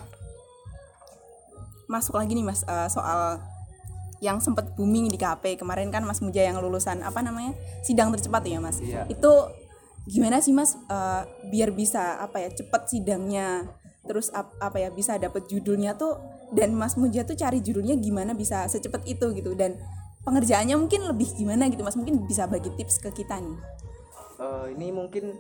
masuk 1.85 2.15
lagi 2.15 2.31
nih 2.31 2.43
Mas 2.43 2.63
eh, 2.63 2.87
soal 2.87 3.37
yang 4.19 4.37
sempat 4.37 4.73
booming 4.73 5.05
di 5.05 5.15
KP 5.15 5.55
kemarin 5.55 5.89
kan 5.89 6.01
Mas 6.01 6.17
Muja 6.17 6.41
yang 6.41 6.57
lulusan 6.57 7.01
apa 7.01 7.19
namanya 7.19 7.53
sidang 7.81 8.09
tercepat 8.09 8.41
ya 8.43 8.57
Mas. 8.57 8.77
Iya. 8.77 9.05
Itu 9.05 9.31
gimana 10.05 10.39
sih 10.39 10.49
Mas 10.49 10.73
eh, 10.81 11.21
biar 11.47 11.71
bisa 11.71 12.15
apa 12.17 12.39
ya 12.39 12.49
cepat 12.49 12.87
sidangnya 12.87 13.67
terus 14.05 14.33
ap- 14.33 14.57
apa 14.57 14.81
ya 14.81 14.89
bisa 14.89 15.17
dapet 15.21 15.45
judulnya 15.45 15.93
tuh 15.93 16.17
dan 16.51 16.73
Mas 16.75 16.97
Muja 16.99 17.23
tuh 17.23 17.37
cari 17.37 17.61
judulnya 17.63 17.95
gimana 17.97 18.35
bisa 18.35 18.65
secepat 18.67 19.05
itu 19.07 19.31
gitu. 19.37 19.53
Dan 19.53 19.77
pengerjaannya 20.25 20.75
mungkin 20.77 21.07
lebih 21.07 21.33
gimana 21.37 21.69
gitu 21.69 21.81
Mas? 21.85 21.97
Mungkin 21.97 22.27
bisa 22.27 22.45
bagi 22.45 22.69
tips 22.75 22.99
ke 23.01 23.09
kita 23.23 23.39
nih. 23.39 23.57
Eh, 24.41 24.65
ini 24.77 24.89
mungkin 24.89 25.37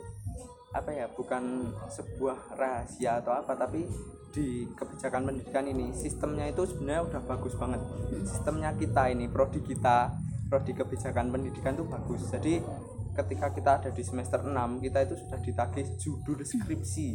apa 0.71 0.93
ya 0.93 1.11
bukan 1.11 1.73
sebuah 1.91 2.55
rahasia 2.55 3.19
atau 3.19 3.35
apa 3.35 3.59
tapi 3.59 3.83
di 4.31 4.63
kebijakan 4.71 5.27
pendidikan 5.27 5.67
ini 5.67 5.91
sistemnya 5.91 6.47
itu 6.47 6.63
sebenarnya 6.63 7.03
udah 7.11 7.21
bagus 7.27 7.53
banget. 7.59 7.81
Sistemnya 8.23 8.71
kita 8.79 9.11
ini 9.11 9.27
prodi 9.27 9.59
kita 9.59 10.15
prodi 10.47 10.71
kebijakan 10.71 11.31
pendidikan 11.31 11.75
itu 11.75 11.83
bagus. 11.87 12.23
Jadi 12.31 12.63
ketika 13.11 13.51
kita 13.51 13.71
ada 13.83 13.89
di 13.91 14.03
semester 14.03 14.39
6 14.39 14.55
kita 14.79 15.03
itu 15.03 15.15
sudah 15.19 15.39
ditagih 15.43 15.85
judul 15.99 16.39
skripsi. 16.47 17.09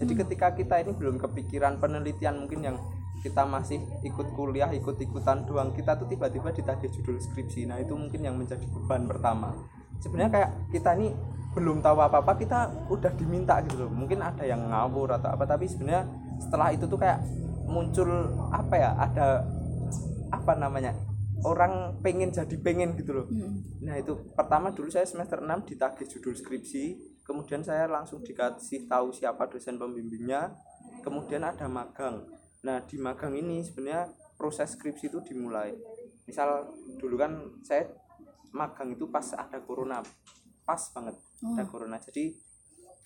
Jadi 0.00 0.12
ketika 0.16 0.56
kita 0.56 0.80
ini 0.80 0.96
belum 0.96 1.20
kepikiran 1.20 1.76
penelitian 1.76 2.44
mungkin 2.44 2.60
yang 2.64 2.76
kita 3.22 3.46
masih 3.46 3.78
ikut 4.02 4.34
kuliah 4.34 4.72
ikut-ikutan 4.74 5.46
doang 5.46 5.70
kita 5.76 5.94
tuh 5.94 6.10
tiba-tiba 6.10 6.50
ditagih 6.50 6.90
judul 6.90 7.20
skripsi. 7.20 7.68
Nah 7.68 7.78
itu 7.78 7.92
mungkin 7.94 8.24
yang 8.24 8.34
menjadi 8.34 8.64
beban 8.66 9.04
pertama. 9.06 9.54
Sebenarnya 10.02 10.30
kayak 10.32 10.50
kita 10.74 10.90
ini 10.98 11.14
belum 11.52 11.84
tahu 11.84 12.00
apa-apa 12.00 12.32
kita 12.40 12.88
udah 12.88 13.12
diminta 13.14 13.60
gitu 13.68 13.86
loh. 13.86 13.92
Mungkin 13.92 14.24
ada 14.24 14.42
yang 14.42 14.72
ngawur 14.72 15.20
atau 15.20 15.30
apa 15.36 15.44
tapi 15.44 15.68
sebenarnya 15.68 16.08
setelah 16.40 16.72
itu 16.72 16.88
tuh 16.88 16.98
kayak 16.98 17.20
muncul 17.68 18.08
apa 18.50 18.74
ya 18.74 18.90
ada 18.98 19.46
apa 20.32 20.52
namanya 20.56 20.96
orang 21.42 21.98
pengen 22.00 22.30
jadi 22.30 22.56
pengen 22.62 22.94
gitu 22.94 23.12
loh. 23.14 23.26
Hmm. 23.26 23.62
nah 23.82 23.98
itu 23.98 24.14
pertama 24.34 24.70
dulu 24.70 24.88
saya 24.90 25.06
semester 25.06 25.42
6 25.42 25.68
ditagih 25.74 26.06
judul 26.06 26.34
skripsi 26.38 27.12
kemudian 27.26 27.62
saya 27.62 27.86
langsung 27.86 28.22
dikasih 28.22 28.86
tahu 28.86 29.14
siapa 29.14 29.46
dosen 29.50 29.78
pembimbingnya 29.78 30.54
kemudian 31.02 31.42
ada 31.42 31.66
magang. 31.66 32.26
Nah 32.62 32.82
di 32.86 32.98
magang 32.98 33.34
ini 33.34 33.62
sebenarnya 33.66 34.10
proses 34.38 34.74
skripsi 34.78 35.10
itu 35.10 35.18
dimulai. 35.22 35.74
Misal 36.26 36.70
dulu 36.98 37.18
kan 37.18 37.32
saya 37.66 37.90
magang 38.54 38.94
itu 38.94 39.08
pas 39.10 39.24
ada 39.34 39.58
corona 39.62 40.02
pas 40.62 40.82
banget 40.94 41.18
ada 41.42 41.64
corona. 41.66 41.98
Jadi 41.98 42.34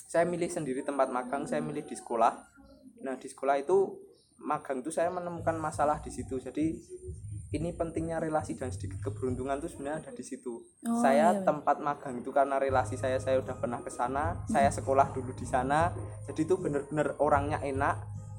saya 0.07 0.29
milih 0.29 0.49
sendiri 0.49 0.85
tempat 0.85 1.09
magang 1.09 1.49
saya 1.49 1.65
milih 1.65 1.85
di 1.89 1.97
sekolah. 1.97 2.33
Nah 3.05 3.17
di 3.17 3.29
sekolah 3.29 3.57
itu 3.61 3.97
magang 4.41 4.85
itu 4.85 4.93
saya 4.93 5.09
menemukan 5.09 5.57
masalah 5.57 6.01
di 6.05 6.13
situ. 6.13 6.37
Jadi 6.37 6.77
ini 7.57 7.73
pentingnya 7.73 8.21
relasi 8.21 8.55
dan 8.55 8.69
sedikit 8.69 9.01
keberuntungan 9.11 9.57
itu 9.59 9.73
sebenarnya 9.73 10.05
ada 10.05 10.13
di 10.13 10.25
situ. 10.25 10.61
Oh, 10.85 11.01
saya 11.01 11.33
iya, 11.33 11.41
iya. 11.41 11.45
tempat 11.45 11.81
magang 11.81 12.21
itu 12.21 12.31
karena 12.31 12.61
relasi 12.61 13.01
saya 13.01 13.17
saya 13.17 13.41
udah 13.41 13.57
pernah 13.57 13.81
ke 13.81 13.89
sana 13.89 14.45
saya 14.53 14.69
sekolah 14.69 15.17
dulu 15.17 15.33
di 15.33 15.49
sana. 15.49 15.91
Jadi 16.29 16.41
itu 16.45 16.55
benar-benar 16.61 17.17
orangnya 17.19 17.59
enak. 17.65 17.97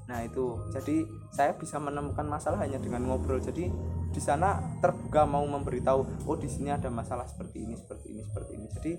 Nah 0.08 0.24
itu. 0.24 0.56
Jadi 0.70 1.04
saya 1.34 1.52
bisa 1.58 1.76
menemukan 1.82 2.24
masalah 2.24 2.62
hanya 2.62 2.78
dengan 2.78 3.04
ngobrol. 3.04 3.42
Jadi 3.42 3.68
di 4.08 4.20
sana 4.22 4.62
terbuka 4.80 5.28
mau 5.28 5.44
memberitahu 5.44 6.24
oh 6.24 6.36
di 6.38 6.48
sini 6.48 6.72
ada 6.72 6.88
masalah 6.88 7.28
seperti 7.28 7.66
ini 7.66 7.74
seperti 7.76 8.06
ini 8.14 8.22
seperti 8.24 8.52
ini. 8.56 8.66
Jadi 8.72 8.92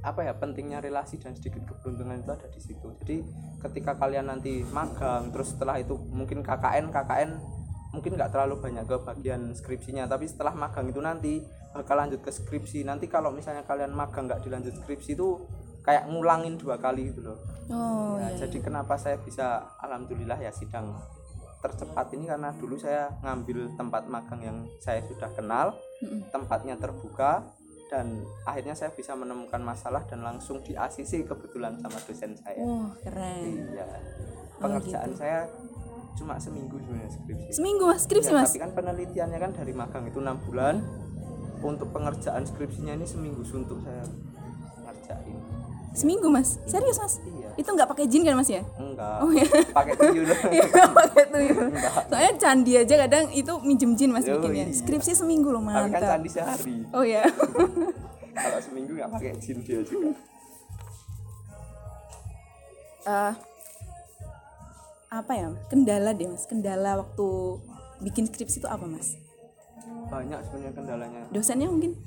apa 0.00 0.24
ya 0.24 0.32
pentingnya 0.32 0.80
relasi 0.80 1.20
dan 1.20 1.36
sedikit 1.36 1.60
keberuntungan 1.68 2.24
itu 2.24 2.32
ada 2.32 2.48
di 2.48 2.60
situ. 2.60 2.88
Jadi 3.04 3.16
ketika 3.60 4.00
kalian 4.00 4.32
nanti 4.32 4.64
magang 4.72 5.28
terus 5.28 5.52
setelah 5.52 5.76
itu 5.76 5.92
mungkin 6.08 6.40
KKN 6.40 6.88
KKN 6.88 7.59
mungkin 7.90 8.14
nggak 8.14 8.30
terlalu 8.30 8.58
banyak 8.58 8.84
ke 8.84 8.96
bagian 9.00 9.50
skripsinya 9.50 10.06
tapi 10.06 10.24
setelah 10.24 10.54
magang 10.54 10.86
itu 10.86 10.98
nanti 10.98 11.42
bakal 11.70 11.96
lanjut 11.96 12.18
ke 12.18 12.30
skripsi 12.30 12.82
nanti 12.82 13.06
kalau 13.06 13.30
misalnya 13.30 13.62
kalian 13.62 13.90
magang 13.90 14.26
nggak 14.26 14.40
dilanjut 14.40 14.74
skripsi 14.76 15.14
itu 15.14 15.42
kayak 15.80 16.06
ngulangin 16.06 16.54
dua 16.54 16.76
kali 16.76 17.10
gitu 17.10 17.24
loh 17.24 17.38
Oh 17.70 18.18
Nah, 18.18 18.26
iya. 18.28 18.42
jadi 18.42 18.58
kenapa 18.60 18.94
saya 18.94 19.14
bisa 19.16 19.46
alhamdulillah 19.78 20.34
ya 20.36 20.50
sidang 20.50 20.90
tercepat 21.58 22.10
ini 22.10 22.26
karena 22.26 22.50
dulu 22.52 22.74
saya 22.74 23.12
ngambil 23.20 23.74
tempat 23.74 24.02
magang 24.06 24.40
yang 24.40 24.58
saya 24.78 25.04
sudah 25.04 25.30
kenal 25.30 25.76
tempatnya 26.26 26.74
terbuka 26.74 27.44
dan 27.86 28.10
akhirnya 28.42 28.72
saya 28.72 28.90
bisa 28.90 29.12
menemukan 29.12 29.60
masalah 29.60 30.02
dan 30.04 30.20
langsung 30.20 30.58
di 30.60 30.72
ACC 30.72 31.22
kebetulan 31.22 31.74
sama 31.76 31.98
dosen 32.00 32.32
saya 32.34 32.58
Oh 32.58 32.90
keren. 32.98 33.66
iya 33.68 33.86
Oh, 34.56 34.62
pengerjaan 34.62 35.10
gitu. 35.10 35.18
saya 35.18 35.46
cuma 36.12 36.36
seminggu 36.36 36.76
sebenarnya 36.76 37.10
skripsi 37.10 37.48
Seminggu 37.52 37.84
mas 37.84 38.00
skripsi 38.02 38.30
Ya, 38.30 38.36
mas. 38.36 38.48
tapi 38.48 38.60
kan 38.60 38.70
penelitiannya 38.72 39.38
kan 39.38 39.50
dari 39.52 39.72
magang 39.72 40.04
itu 40.04 40.18
enam 40.18 40.36
bulan 40.40 40.84
untuk 41.60 41.88
pengerjaan 41.90 42.42
skripsinya 42.42 42.94
ini 42.94 43.04
seminggu 43.04 43.42
suntuk 43.42 43.80
saya 43.80 44.04
ngerjain 44.80 45.36
Seminggu 45.90 46.30
mas. 46.30 46.54
Serius 46.64 46.96
mas? 46.96 47.18
iya 47.20 47.50
Itu 47.56 47.66
nggak 47.68 47.88
pakai 47.88 48.06
jin 48.06 48.22
kan 48.22 48.34
mas 48.34 48.46
ya? 48.46 48.62
enggak 48.74 49.16
Oh 49.18 49.30
ya. 49.30 49.42
pakai 49.76 49.94
tuyul 49.94 50.22
Iya 50.54 50.64
pakai 50.86 51.24
tuyul. 51.26 51.66
Enggak. 51.66 51.92
Soalnya 52.06 52.32
candi 52.36 52.72
aja 52.76 52.94
kadang 52.96 53.24
itu 53.30 53.52
minjem 53.60 53.90
jin 53.94 54.10
mas 54.10 54.22
Yo, 54.22 54.38
bikinnya. 54.38 54.66
iya. 54.66 54.76
Skripsi 54.76 55.12
seminggu 55.14 55.50
loh 55.50 55.58
tapi 55.60 55.90
kan 55.90 56.02
candi 56.14 56.30
sehari 56.30 56.76
Oh 56.90 57.02
ya. 57.02 57.26
kalau 58.38 58.58
seminggu 58.62 58.94
nggak 58.94 59.10
pakai 59.10 59.34
jin 59.36 59.58
dia 59.60 59.82
juga 59.82 60.14
Eh, 63.00 63.32
apa 65.10 65.32
ya 65.34 65.48
kendala 65.66 66.14
deh 66.14 66.30
mas. 66.30 66.46
Kendala 66.46 67.02
waktu 67.02 67.26
bikin 67.98 68.30
skripsi 68.30 68.62
itu 68.62 68.68
apa 68.70 68.86
mas? 68.86 69.18
Banyak 70.06 70.38
sebenarnya 70.46 70.72
kendalanya. 70.72 71.22
Dosennya 71.34 71.66
mungkin? 71.66 71.98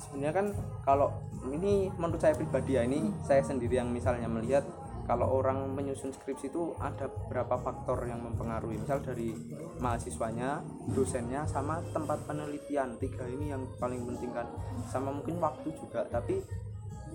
Sebenarnya 0.00 0.32
kan 0.32 0.46
kalau 0.88 1.12
ini 1.52 1.92
menurut 2.00 2.24
saya 2.24 2.32
pribadi 2.32 2.80
ya 2.80 2.88
ini 2.88 3.12
saya 3.20 3.44
sendiri 3.44 3.76
yang 3.76 3.92
misalnya 3.92 4.32
melihat 4.32 4.64
kalau 5.04 5.40
orang 5.40 5.72
menyusun 5.72 6.12
skripsi 6.12 6.52
itu 6.52 6.76
ada 6.80 7.08
beberapa 7.08 7.56
faktor 7.60 8.04
yang 8.08 8.20
mempengaruhi. 8.24 8.80
Misal 8.80 9.00
dari 9.04 9.32
mahasiswanya 9.80 10.64
dosennya 10.92 11.44
sama 11.48 11.84
tempat 11.92 12.24
penelitian. 12.28 12.96
Tiga 12.96 13.28
ini 13.28 13.52
yang 13.52 13.64
paling 13.76 14.04
penting 14.08 14.32
kan. 14.32 14.48
Sama 14.88 15.12
mungkin 15.12 15.36
waktu 15.40 15.68
juga 15.76 16.04
tapi 16.08 16.40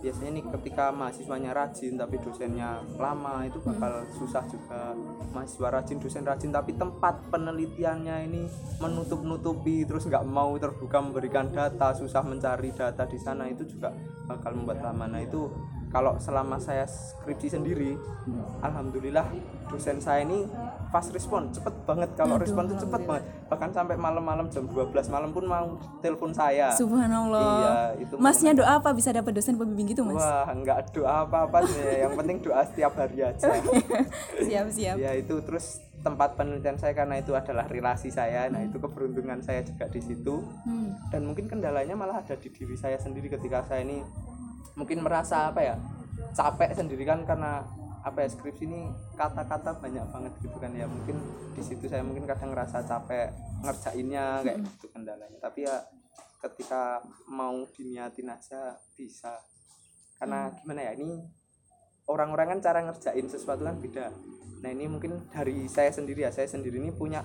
biasanya 0.04 0.32
nih 0.36 0.46
ketika 0.60 0.92
mahasiswanya 0.92 1.56
rajin 1.56 1.96
tapi 1.96 2.20
dosennya 2.20 2.84
lama 3.00 3.48
itu 3.48 3.63
bakal 3.63 4.04
susah 4.12 4.44
juga. 4.52 4.92
Mahasiswa 5.32 5.70
rajin 5.72 5.98
dosen 6.04 6.28
rajin 6.28 6.52
tapi 6.52 6.76
tempat 6.76 7.24
penelitiannya 7.32 8.28
ini 8.28 8.44
menutup 8.84 9.24
nutupi 9.24 9.88
terus 9.88 10.04
nggak 10.04 10.28
mau 10.28 10.52
terbuka 10.60 11.00
memberikan 11.00 11.48
data 11.56 11.96
susah 11.96 12.20
mencari 12.20 12.76
data 12.76 13.08
di 13.08 13.16
sana 13.16 13.48
itu 13.48 13.63
juga 13.63 13.96
bakal 14.28 14.60
membuat 14.60 14.84
lama. 14.84 15.08
Nah 15.08 15.24
itu 15.24 15.48
kalau 15.93 16.17
selama 16.17 16.58
saya 16.58 16.89
skripsi 16.89 17.53
sendiri 17.53 17.93
alhamdulillah 18.65 19.29
dosen 19.69 20.01
saya 20.01 20.25
ini 20.25 20.49
fast 20.89 21.13
respon 21.13 21.53
cepet 21.53 21.73
banget 21.86 22.10
kalau 22.17 22.38
Aduh, 22.38 22.45
respon 22.45 22.65
itu 22.65 22.82
cepet 22.82 23.01
banget 23.06 23.23
bahkan 23.45 23.69
sampai 23.69 23.95
malam-malam 23.97 24.49
jam 24.49 24.65
12 24.65 24.89
malam 25.13 25.29
pun 25.29 25.45
mau 25.45 25.77
telepon 26.01 26.34
saya 26.34 26.73
subhanallah 26.73 27.41
Iya, 27.53 27.73
itu 28.01 28.13
masnya 28.17 28.58
doa 28.58 28.82
apa 28.82 28.89
bisa 28.97 29.13
dapat 29.13 29.38
dosen 29.38 29.53
pembimbing 29.53 29.93
gitu 29.93 30.01
mas 30.01 30.17
Wah, 30.17 30.49
enggak 30.49 30.89
doa 30.95 31.25
apa-apa 31.25 31.65
sih. 31.67 32.06
Yang 32.06 32.13
penting 32.17 32.38
doa 32.41 32.62
setiap 32.65 32.93
hari 32.97 33.17
aja. 33.25 33.49
siap 34.47 34.67
siap 34.71 34.95
ya 34.97 35.12
itu 35.17 35.36
terus 35.43 35.84
tempat 36.03 36.36
penelitian 36.36 36.75
saya 36.75 36.91
karena 36.91 37.23
itu 37.23 37.32
adalah 37.32 37.65
relasi 37.65 38.12
saya. 38.12 38.51
Nah, 38.51 38.60
itu 38.60 38.75
keberuntungan 38.75 39.39
saya 39.39 39.63
juga 39.63 39.88
di 39.88 40.03
situ. 40.03 40.43
Hmm. 40.67 40.91
Dan 41.08 41.32
mungkin 41.32 41.47
kendalanya 41.47 41.95
malah 41.95 42.19
ada 42.19 42.36
di 42.36 42.51
diri 42.51 42.75
saya 42.75 42.99
sendiri 42.99 43.32
ketika 43.32 43.63
saya 43.63 43.88
ini 43.88 44.03
mungkin 44.78 45.04
merasa 45.04 45.49
apa 45.52 45.62
ya? 45.62 45.76
capek 46.34 46.73
sendiri 46.73 47.06
kan 47.06 47.21
karena 47.26 47.62
apa 48.04 48.26
ya 48.26 48.30
skripsi 48.36 48.67
ini 48.67 48.91
kata-kata 49.15 49.80
banyak 49.80 50.04
banget 50.12 50.34
gitu 50.43 50.58
kan 50.60 50.71
ya. 50.76 50.89
Mungkin 50.89 51.17
di 51.56 51.62
situ 51.63 51.88
saya 51.88 52.04
mungkin 52.04 52.28
kadang 52.28 52.52
ngerasa 52.52 52.84
capek 52.84 53.32
ngerjainnya 53.63 54.43
kayak 54.43 54.60
gitu 54.65 54.86
kendalanya. 54.91 55.39
Tapi 55.39 55.69
ya 55.69 55.78
ketika 56.43 56.99
mau 57.32 57.63
diniatin 57.71 58.28
aja 58.28 58.76
bisa. 58.99 59.39
Karena 60.19 60.52
gimana 60.52 60.84
ya 60.84 60.91
ini 60.99 61.23
orang-orang 62.12 62.58
kan 62.58 62.60
cara 62.60 62.80
ngerjain 62.84 63.28
sesuatu 63.32 63.63
kan 63.63 63.80
beda. 63.80 64.12
Nah 64.60 64.69
ini 64.71 64.86
mungkin 64.91 65.23
dari 65.32 65.67
saya 65.71 65.91
sendiri 65.91 66.28
ya 66.28 66.32
saya 66.32 66.47
sendiri 66.47 66.84
ini 66.84 66.91
punya 66.91 67.23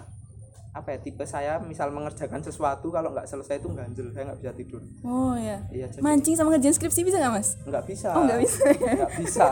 apa 0.79 0.95
ya 0.95 0.99
tipe 1.03 1.25
saya 1.27 1.59
misal 1.59 1.91
mengerjakan 1.91 2.39
sesuatu 2.39 2.95
kalau 2.95 3.11
nggak 3.11 3.27
selesai 3.27 3.59
itu 3.59 3.69
ganjel 3.75 4.07
saya 4.15 4.31
nggak 4.31 4.39
bisa 4.39 4.53
tidur. 4.55 4.83
Oh 5.03 5.35
ya 5.35 5.59
iya 5.75 5.91
jadi 5.91 5.99
mancing 5.99 6.39
sama 6.39 6.55
ngerjain 6.55 6.75
skripsi 6.79 7.03
bisa 7.03 7.19
nggak 7.19 7.35
mas? 7.35 7.59
Nggak 7.67 7.85
bisa. 7.91 8.09
Oh, 8.15 8.23
nggak 8.23 8.41
bisa. 8.47 8.63
Ya? 8.71 8.93
nggak 9.03 9.13
bisa. 9.19 9.47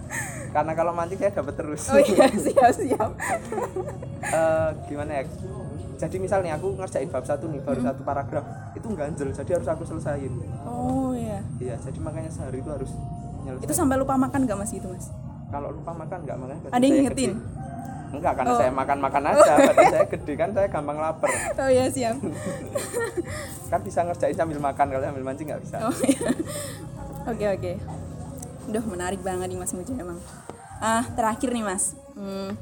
Karena 0.56 0.72
kalau 0.72 0.92
mancing 0.96 1.20
saya 1.20 1.32
dapat 1.36 1.54
terus. 1.54 1.82
Oh 1.92 2.00
iya 2.00 2.26
siap 2.32 2.72
siap. 2.72 3.10
Eh, 4.20 4.70
gimana 4.84 5.16
ya? 5.16 5.24
Jadi 5.96 6.16
misalnya 6.20 6.54
aku 6.54 6.76
ngerjain 6.76 7.08
bab 7.08 7.24
satu 7.24 7.48
nih 7.48 7.64
baru 7.64 7.80
satu 7.80 8.04
paragraf 8.04 8.44
itu 8.76 8.84
ganjel 8.92 9.32
jadi 9.32 9.50
harus 9.56 9.68
aku 9.68 9.82
selesaiin. 9.88 10.32
Oh 10.68 11.16
iya. 11.16 11.40
Iya 11.56 11.80
jadi 11.80 11.98
makanya 12.04 12.28
sehari 12.28 12.60
itu 12.60 12.68
harus 12.68 12.92
nyelesain. 13.42 13.64
itu 13.64 13.72
sampai 13.74 13.96
lupa 13.96 14.20
makan 14.20 14.44
nggak 14.44 14.58
mas 14.60 14.70
gitu 14.70 14.92
mas? 14.92 15.08
Kalau 15.50 15.72
lupa 15.72 15.90
makan 15.96 16.18
nggak 16.28 16.36
makanya 16.36 16.60
Ada 16.68 16.84
yang 16.84 16.84
saya 16.84 17.00
ngingetin? 17.00 17.32
Enggak 18.10 18.32
karena 18.34 18.50
Oh. 18.50 18.58
saya 18.58 18.70
makan 18.70 18.98
makan 18.98 19.22
aja 19.24 19.52
badan 19.56 19.86
saya 19.88 20.06
gede 20.08 20.32
kan 20.34 20.50
saya 20.50 20.66
gampang 20.66 20.98
lapar 20.98 21.30
oh 21.30 21.68
iya 21.68 21.86
siap 21.86 22.18
kan 23.70 23.80
bisa 23.80 24.02
ngerjain 24.02 24.34
sambil 24.34 24.58
makan 24.58 24.86
kalau 24.88 25.00
sambil 25.00 25.22
mancing 25.22 25.46
nggak 25.46 25.62
bisa 25.62 25.76
Oh 25.78 25.94
iya. 26.02 26.30
Oke 27.22 27.46
oke. 27.46 27.72
Duh 28.66 28.82
menarik 28.82 29.20
banget 29.20 29.46
nih 29.46 29.56
Mas 29.56 29.70
Muja 29.70 29.92
emang. 29.92 30.16
Ah 30.78 31.04
terakhir 31.12 31.52
nih 31.52 31.60
Mas. 31.60 31.92
Hmm, 32.12 32.56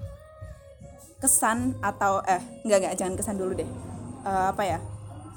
kesan 1.18 1.78
atau 1.78 2.20
eh 2.22 2.42
enggak 2.62 2.78
enggak 2.82 2.94
jangan 2.96 3.14
kesan 3.14 3.36
dulu 3.36 3.54
deh. 3.54 3.68
Eh, 4.20 4.46
apa 4.50 4.62
ya? 4.62 4.78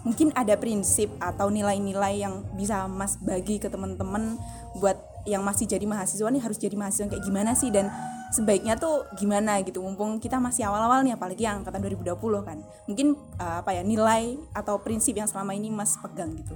Mungkin 0.02 0.34
ada 0.34 0.58
prinsip 0.58 1.14
atau 1.18 1.48
nilai-nilai 1.48 2.18
yang 2.18 2.42
bisa 2.52 2.90
Mas 2.90 3.16
bagi 3.16 3.62
ke 3.62 3.70
teman-teman 3.70 4.42
buat 4.76 4.98
yang 5.24 5.46
masih 5.46 5.70
jadi 5.70 5.86
mahasiswa 5.86 6.26
nih 6.26 6.42
harus 6.42 6.58
jadi 6.58 6.74
mahasiswa 6.74 7.06
kayak 7.08 7.22
gimana 7.22 7.54
sih 7.54 7.70
dan 7.70 7.94
sebaiknya 8.32 8.80
tuh 8.80 9.06
gimana 9.20 9.60
gitu. 9.62 9.84
Mumpung 9.84 10.18
kita 10.18 10.40
masih 10.40 10.66
awal-awal 10.66 11.04
nih 11.04 11.14
apalagi 11.14 11.44
yang 11.44 11.62
angkatan 11.62 11.84
2020 11.84 12.48
kan. 12.48 12.58
Mungkin 12.88 13.08
eh, 13.38 13.56
apa 13.62 13.76
ya 13.76 13.84
nilai 13.84 14.40
atau 14.56 14.80
prinsip 14.80 15.14
yang 15.14 15.28
selama 15.28 15.52
ini 15.54 15.68
Mas 15.70 16.00
pegang 16.00 16.34
gitu. 16.40 16.56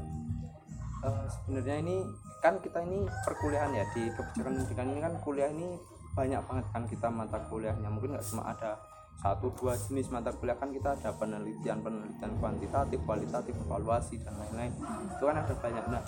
Eh, 1.06 1.26
sebenarnya 1.30 1.78
ini 1.84 1.98
kan 2.40 2.58
kita 2.64 2.82
ini 2.82 3.06
perkuliahan 3.28 3.72
ya 3.76 3.86
di 3.94 4.10
kebijakan 4.10 4.52
pendidikan 4.58 4.88
ini 4.90 5.00
kan 5.02 5.14
kuliah 5.22 5.50
ini 5.52 5.78
banyak 6.16 6.42
banget 6.48 6.66
kan 6.72 6.84
kita 6.88 7.08
mata 7.12 7.38
kuliahnya. 7.52 7.90
Mungkin 7.92 8.16
nggak 8.16 8.26
cuma 8.32 8.48
ada 8.50 8.80
satu 9.20 9.52
dua 9.58 9.76
jenis 9.76 10.12
mata 10.12 10.32
kuliah 10.32 10.56
kan 10.56 10.72
kita 10.72 10.96
ada 10.96 11.12
penelitian 11.16 11.84
penelitian 11.84 12.32
kuantitatif 12.40 13.00
kualitatif 13.04 13.54
evaluasi 13.68 14.24
dan 14.24 14.34
lain-lain. 14.40 14.74
Itu 15.12 15.24
kan 15.28 15.36
ada 15.44 15.54
banyak. 15.54 15.86
Nah 15.92 16.02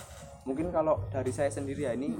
mungkin 0.48 0.72
kalau 0.72 1.04
dari 1.12 1.28
saya 1.28 1.52
sendiri 1.52 1.84
ya 1.84 1.92
ini 1.92 2.16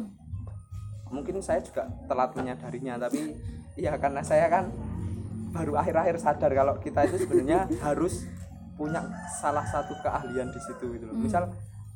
mungkin 1.09 1.41
saya 1.41 1.61
juga 1.61 1.89
telat 2.07 2.31
menyadarinya 2.33 3.01
tapi 3.01 3.35
ya 3.75 3.97
karena 3.97 4.21
saya 4.21 4.47
kan 4.47 4.69
baru 5.49 5.77
akhir-akhir 5.77 6.17
sadar 6.21 6.51
kalau 6.53 6.75
kita 6.77 7.09
itu 7.09 7.25
sebenarnya 7.25 7.65
harus 7.87 8.29
punya 8.77 9.01
salah 9.35 9.65
satu 9.65 9.97
keahlian 10.01 10.49
di 10.49 10.61
situ 10.61 10.85
gitu 10.95 11.05
loh 11.09 11.15
Hmm. 11.15 11.25
misal 11.25 11.45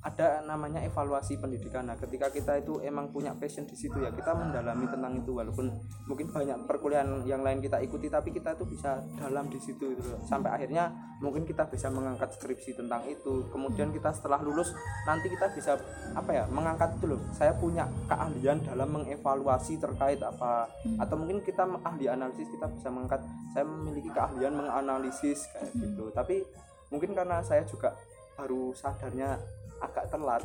ada 0.02 0.42
namanya 0.42 0.82
evaluasi 0.82 1.38
pendidikan. 1.38 1.86
Nah 1.86 1.94
ketika 1.94 2.26
kita 2.26 2.58
itu 2.58 2.82
emang 2.82 3.14
punya 3.14 3.30
passion 3.38 3.62
di 3.70 3.78
situ 3.78 4.02
ya 4.02 4.10
kita 4.10 4.34
mendalami 4.34 4.90
tentang 4.90 5.14
itu 5.14 5.30
walaupun 5.30 5.70
mungkin 6.10 6.26
banyak 6.26 6.58
perkuliahan 6.66 7.22
yang 7.22 7.46
lain 7.46 7.62
kita 7.62 7.78
ikuti 7.78 8.10
tapi 8.10 8.34
kita 8.34 8.58
itu 8.58 8.66
bisa 8.66 8.98
dalam 9.14 9.46
di 9.46 9.62
situ 9.62 9.94
loh. 9.94 10.18
Sampai 10.26 10.50
akhirnya 10.58 10.90
mungkin 11.22 11.46
kita 11.46 11.70
bisa 11.70 11.86
mengangkat 11.86 12.34
skripsi 12.34 12.82
tentang 12.82 13.06
itu. 13.06 13.46
Kemudian 13.54 13.94
kita 13.94 14.10
setelah 14.10 14.42
lulus 14.42 14.74
nanti 15.06 15.30
kita 15.30 15.54
bisa 15.54 15.78
apa 16.18 16.30
ya 16.34 16.44
mengangkat 16.50 16.98
itu 16.98 17.06
loh. 17.06 17.22
Saya 17.30 17.54
punya 17.54 17.86
keahlian 18.10 18.58
dalam 18.66 18.90
mengevaluasi 18.90 19.78
terkait 19.78 20.18
apa. 20.18 20.66
Atau 20.98 21.14
mungkin 21.14 21.46
kita 21.46 21.62
ahli 21.62 22.10
analisis 22.10 22.50
kita 22.50 22.66
bisa 22.74 22.90
mengangkat. 22.90 23.22
Saya 23.54 23.62
memiliki 23.62 24.10
keahlian 24.10 24.50
menganalisis 24.50 25.46
kayak 25.54 25.70
gitu. 25.78 26.10
Tapi 26.10 26.42
mungkin 26.90 27.14
karena 27.14 27.38
saya 27.46 27.62
juga 27.62 27.94
baru 28.34 28.74
sadarnya 28.74 29.61
agak 29.82 30.08
telat. 30.08 30.42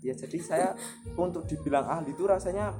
Ya 0.00 0.16
jadi 0.16 0.38
saya 0.40 0.68
untuk 1.14 1.44
dibilang 1.44 1.84
ahli 1.84 2.16
itu 2.16 2.24
rasanya 2.24 2.72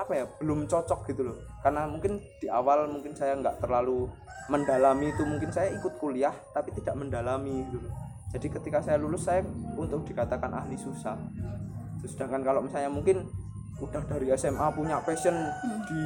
apa 0.00 0.12
ya 0.16 0.24
belum 0.40 0.64
cocok 0.64 1.12
gitu 1.12 1.28
loh. 1.28 1.38
Karena 1.60 1.84
mungkin 1.84 2.18
di 2.40 2.48
awal 2.48 2.88
mungkin 2.88 3.12
saya 3.12 3.36
nggak 3.36 3.60
terlalu 3.60 4.08
mendalami 4.48 5.12
itu 5.12 5.22
mungkin 5.22 5.52
saya 5.52 5.70
ikut 5.76 6.00
kuliah 6.00 6.32
tapi 6.56 6.72
tidak 6.72 6.96
mendalami 6.96 7.68
gitu 7.68 7.84
loh. 7.84 7.92
Jadi 8.30 8.46
ketika 8.48 8.78
saya 8.80 8.96
lulus 8.96 9.26
saya 9.28 9.44
untuk 9.76 10.06
dikatakan 10.08 10.50
ahli 10.54 10.78
susah. 10.78 11.18
Terus 12.00 12.16
sedangkan 12.16 12.40
kalau 12.40 12.60
misalnya 12.64 12.88
mungkin 12.88 13.28
udah 13.80 14.02
dari 14.08 14.28
SMA 14.36 14.66
punya 14.76 15.00
passion 15.00 15.34
di 15.88 16.02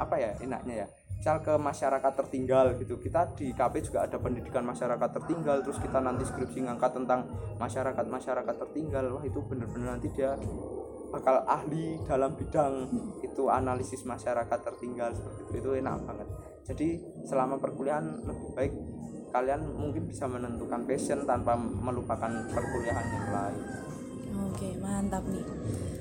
apa 0.00 0.16
ya 0.16 0.30
enaknya 0.40 0.84
ya 0.84 0.88
misal 1.18 1.42
ke 1.42 1.50
masyarakat 1.58 2.12
tertinggal 2.14 2.78
gitu. 2.78 2.94
Kita 3.02 3.34
di 3.34 3.50
KP 3.50 3.82
juga 3.82 4.06
ada 4.06 4.22
pendidikan 4.22 4.62
masyarakat 4.62 5.10
tertinggal 5.18 5.66
terus 5.66 5.82
kita 5.82 5.98
nanti 5.98 6.22
skripsi 6.22 6.70
ngangkat 6.70 6.94
tentang 6.94 7.26
masyarakat 7.58 8.06
masyarakat 8.06 8.54
tertinggal. 8.54 9.18
Wah 9.18 9.24
itu 9.26 9.42
bener-bener 9.42 9.98
nanti 9.98 10.08
dia 10.14 10.38
bakal 11.10 11.42
ahli 11.48 11.98
dalam 12.06 12.38
bidang 12.38 12.86
itu 13.26 13.42
analisis 13.50 14.06
masyarakat 14.06 14.58
tertinggal 14.62 15.10
seperti 15.10 15.40
itu. 15.42 15.52
Itu 15.58 15.70
enak 15.74 16.06
banget. 16.06 16.28
Jadi 16.70 16.88
selama 17.26 17.58
perkuliahan 17.58 18.22
lebih 18.22 18.48
baik 18.54 18.72
kalian 19.28 19.60
mungkin 19.76 20.08
bisa 20.08 20.24
menentukan 20.24 20.88
passion 20.88 21.26
tanpa 21.26 21.58
melupakan 21.58 22.30
perkuliahan 22.48 23.06
yang 23.10 23.28
lain. 23.34 23.60
Oke, 24.48 24.68
mantap 24.78 25.26
nih. 25.26 25.44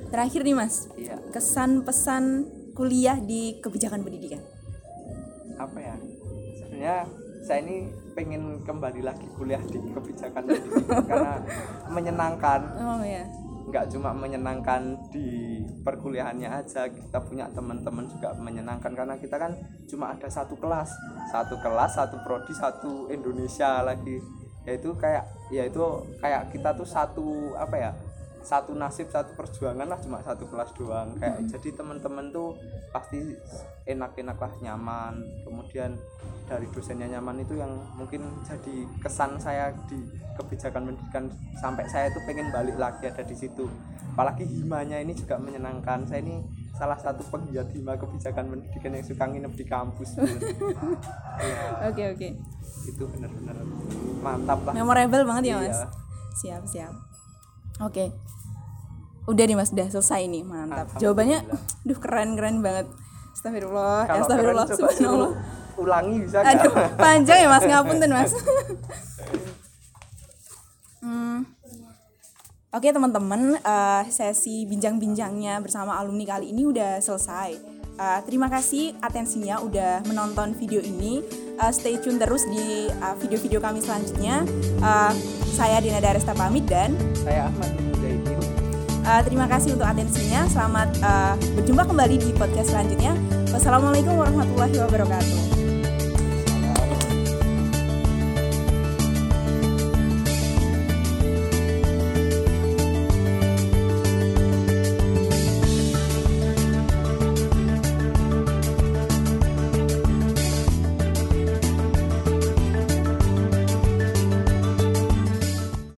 Terakhir 0.07 0.41
nih 0.45 0.55
Mas, 0.55 0.87
iya. 0.95 1.19
Kesan 1.33 1.83
pesan 1.83 2.47
kuliah 2.71 3.19
di 3.19 3.59
kebijakan 3.59 4.05
pendidikan. 4.05 4.56
Apa 5.57 5.77
ya 5.81 5.95
sebenarnya 6.61 6.97
saya 7.47 7.63
ini 7.63 7.87
pengen 8.11 8.59
kembali 8.65 9.01
lagi 9.05 9.23
kuliah 9.37 9.61
di 9.63 9.79
kebijakan 9.79 10.43
pendidikan 10.43 11.05
karena 11.05 11.33
menyenangkan. 11.87 12.61
Oh 12.75 13.03
ya. 13.05 13.23
nggak 13.67 13.91
cuma 13.91 14.15
menyenangkan 14.15 14.95
di 15.11 15.59
perkuliahannya 15.83 16.47
aja 16.47 16.87
kita 16.87 17.19
punya 17.19 17.51
teman-teman 17.51 18.07
juga 18.07 18.31
menyenangkan 18.39 18.95
karena 18.95 19.19
kita 19.19 19.35
kan 19.35 19.51
cuma 19.91 20.15
ada 20.15 20.27
satu 20.31 20.55
kelas. 20.55 20.87
Satu 21.31 21.59
kelas 21.59 21.99
satu 21.99 22.15
prodi 22.23 22.55
satu 22.55 23.11
Indonesia 23.11 23.83
lagi. 23.83 24.23
Yaitu 24.63 24.95
kayak 24.95 25.27
yaitu 25.51 25.83
kayak 26.23 26.51
kita 26.51 26.75
tuh 26.75 26.87
satu 26.87 27.55
apa 27.59 27.75
ya 27.75 27.91
satu 28.47 28.71
nasib 28.71 29.11
satu 29.11 29.35
perjuangan 29.35 29.83
lah 29.83 29.99
cuma 29.99 30.23
satu 30.23 30.47
kelas 30.47 30.71
doang 30.73 31.11
kayak 31.19 31.43
jadi 31.51 31.75
teman-teman 31.75 32.31
tuh 32.31 32.55
pasti 32.89 33.19
enak-enak 33.83 34.39
lah 34.39 34.53
nyaman 34.63 35.19
kemudian 35.43 35.99
dari 36.47 36.63
dosennya 36.71 37.11
nyaman 37.11 37.43
itu 37.43 37.59
yang 37.59 37.75
mungkin 37.99 38.23
jadi 38.47 38.75
kesan 39.03 39.35
saya 39.35 39.75
di 39.91 39.99
kebijakan 40.39 40.87
pendidikan 40.87 41.27
sampai 41.59 41.83
saya 41.91 42.07
tuh 42.07 42.23
pengen 42.23 42.47
balik 42.49 42.79
lagi 42.79 43.11
ada 43.11 43.19
di 43.19 43.35
situ 43.35 43.67
apalagi 44.15 44.47
himanya 44.47 44.97
ini 44.97 45.11
juga 45.11 45.35
menyenangkan 45.35 46.07
saya 46.07 46.23
ini 46.23 46.39
salah 46.71 46.95
satu 46.95 47.27
penggiat 47.27 47.67
hima 47.69 47.99
kebijakan 47.99 48.47
pendidikan 48.47 48.95
yang 48.95 49.03
suka 49.03 49.23
nginep 49.27 49.53
di 49.53 49.65
kampus 49.67 50.09
Iya, 51.37 51.91
Oke 51.91 52.03
oke. 52.15 52.27
itu 52.87 53.03
benar-benar 53.11 53.55
mantap 54.23 54.59
lah 54.63 54.73
Memorable 54.73 55.23
banget 55.27 55.43
ya 55.43 55.57
Iya. 55.59 55.69
Mas. 55.69 55.81
Siap 56.37 56.63
siap. 56.65 56.93
Oke. 57.77 58.09
Udah 59.27 59.43
nih 59.43 59.57
Mas, 59.59 59.75
udah 59.75 59.87
selesai 59.91 60.23
nih, 60.31 60.43
mantap. 60.47 60.87
Jawabannya, 60.95 61.43
duh 61.83 61.99
keren 61.99 62.39
keren 62.39 62.63
banget. 62.63 62.87
Astagfirullah, 63.35 64.07
ya, 64.07 64.09
kalau 64.09 64.23
astagfirullah, 64.23 64.65
keren 64.65 64.79
subhanallah. 64.79 65.31
ulangi 65.77 66.15
bisa 66.25 66.41
nggak 66.41 66.57
Aduh, 66.57 66.73
panjang 66.97 67.37
ya 67.43 67.47
Mas, 67.51 67.65
ngapunten 67.67 68.09
Mas. 68.09 68.31
Hmm. 70.97 71.45
Oke 72.73 72.91
teman-teman, 72.91 73.55
eh, 73.63 74.03
sesi 74.11 74.67
bincang-bincangnya 74.67 75.63
bersama 75.63 75.95
alumni 75.95 76.27
kali 76.27 76.51
ini 76.51 76.67
udah 76.67 76.99
selesai. 76.99 77.55
Eh, 77.97 78.19
terima 78.27 78.51
kasih 78.51 78.91
atensinya 78.99 79.63
udah 79.63 80.03
menonton 80.03 80.51
video 80.57 80.83
ini. 80.83 81.23
Eh, 81.57 81.71
stay 81.71 81.95
tune 82.01 82.19
terus 82.19 82.43
di 82.49 82.91
video-video 83.23 83.63
kami 83.63 83.79
selanjutnya. 83.79 84.43
Eh, 84.83 85.13
saya 85.55 85.79
Dina 85.79 86.03
Daresta 86.03 86.35
pamit 86.35 86.67
dan 86.67 86.91
saya 87.23 87.47
Ahmad 87.47 87.96
Eh, 89.07 89.21
terima 89.23 89.47
kasih 89.47 89.79
untuk 89.79 89.87
atensinya. 89.87 90.43
Selamat 90.51 90.91
eh, 90.99 91.33
berjumpa 91.55 91.87
kembali 91.87 92.15
di 92.19 92.29
podcast 92.35 92.75
selanjutnya. 92.75 93.15
Wassalamualaikum 93.55 94.19
warahmatullahi 94.19 94.75
wabarakatuh. 94.83 95.46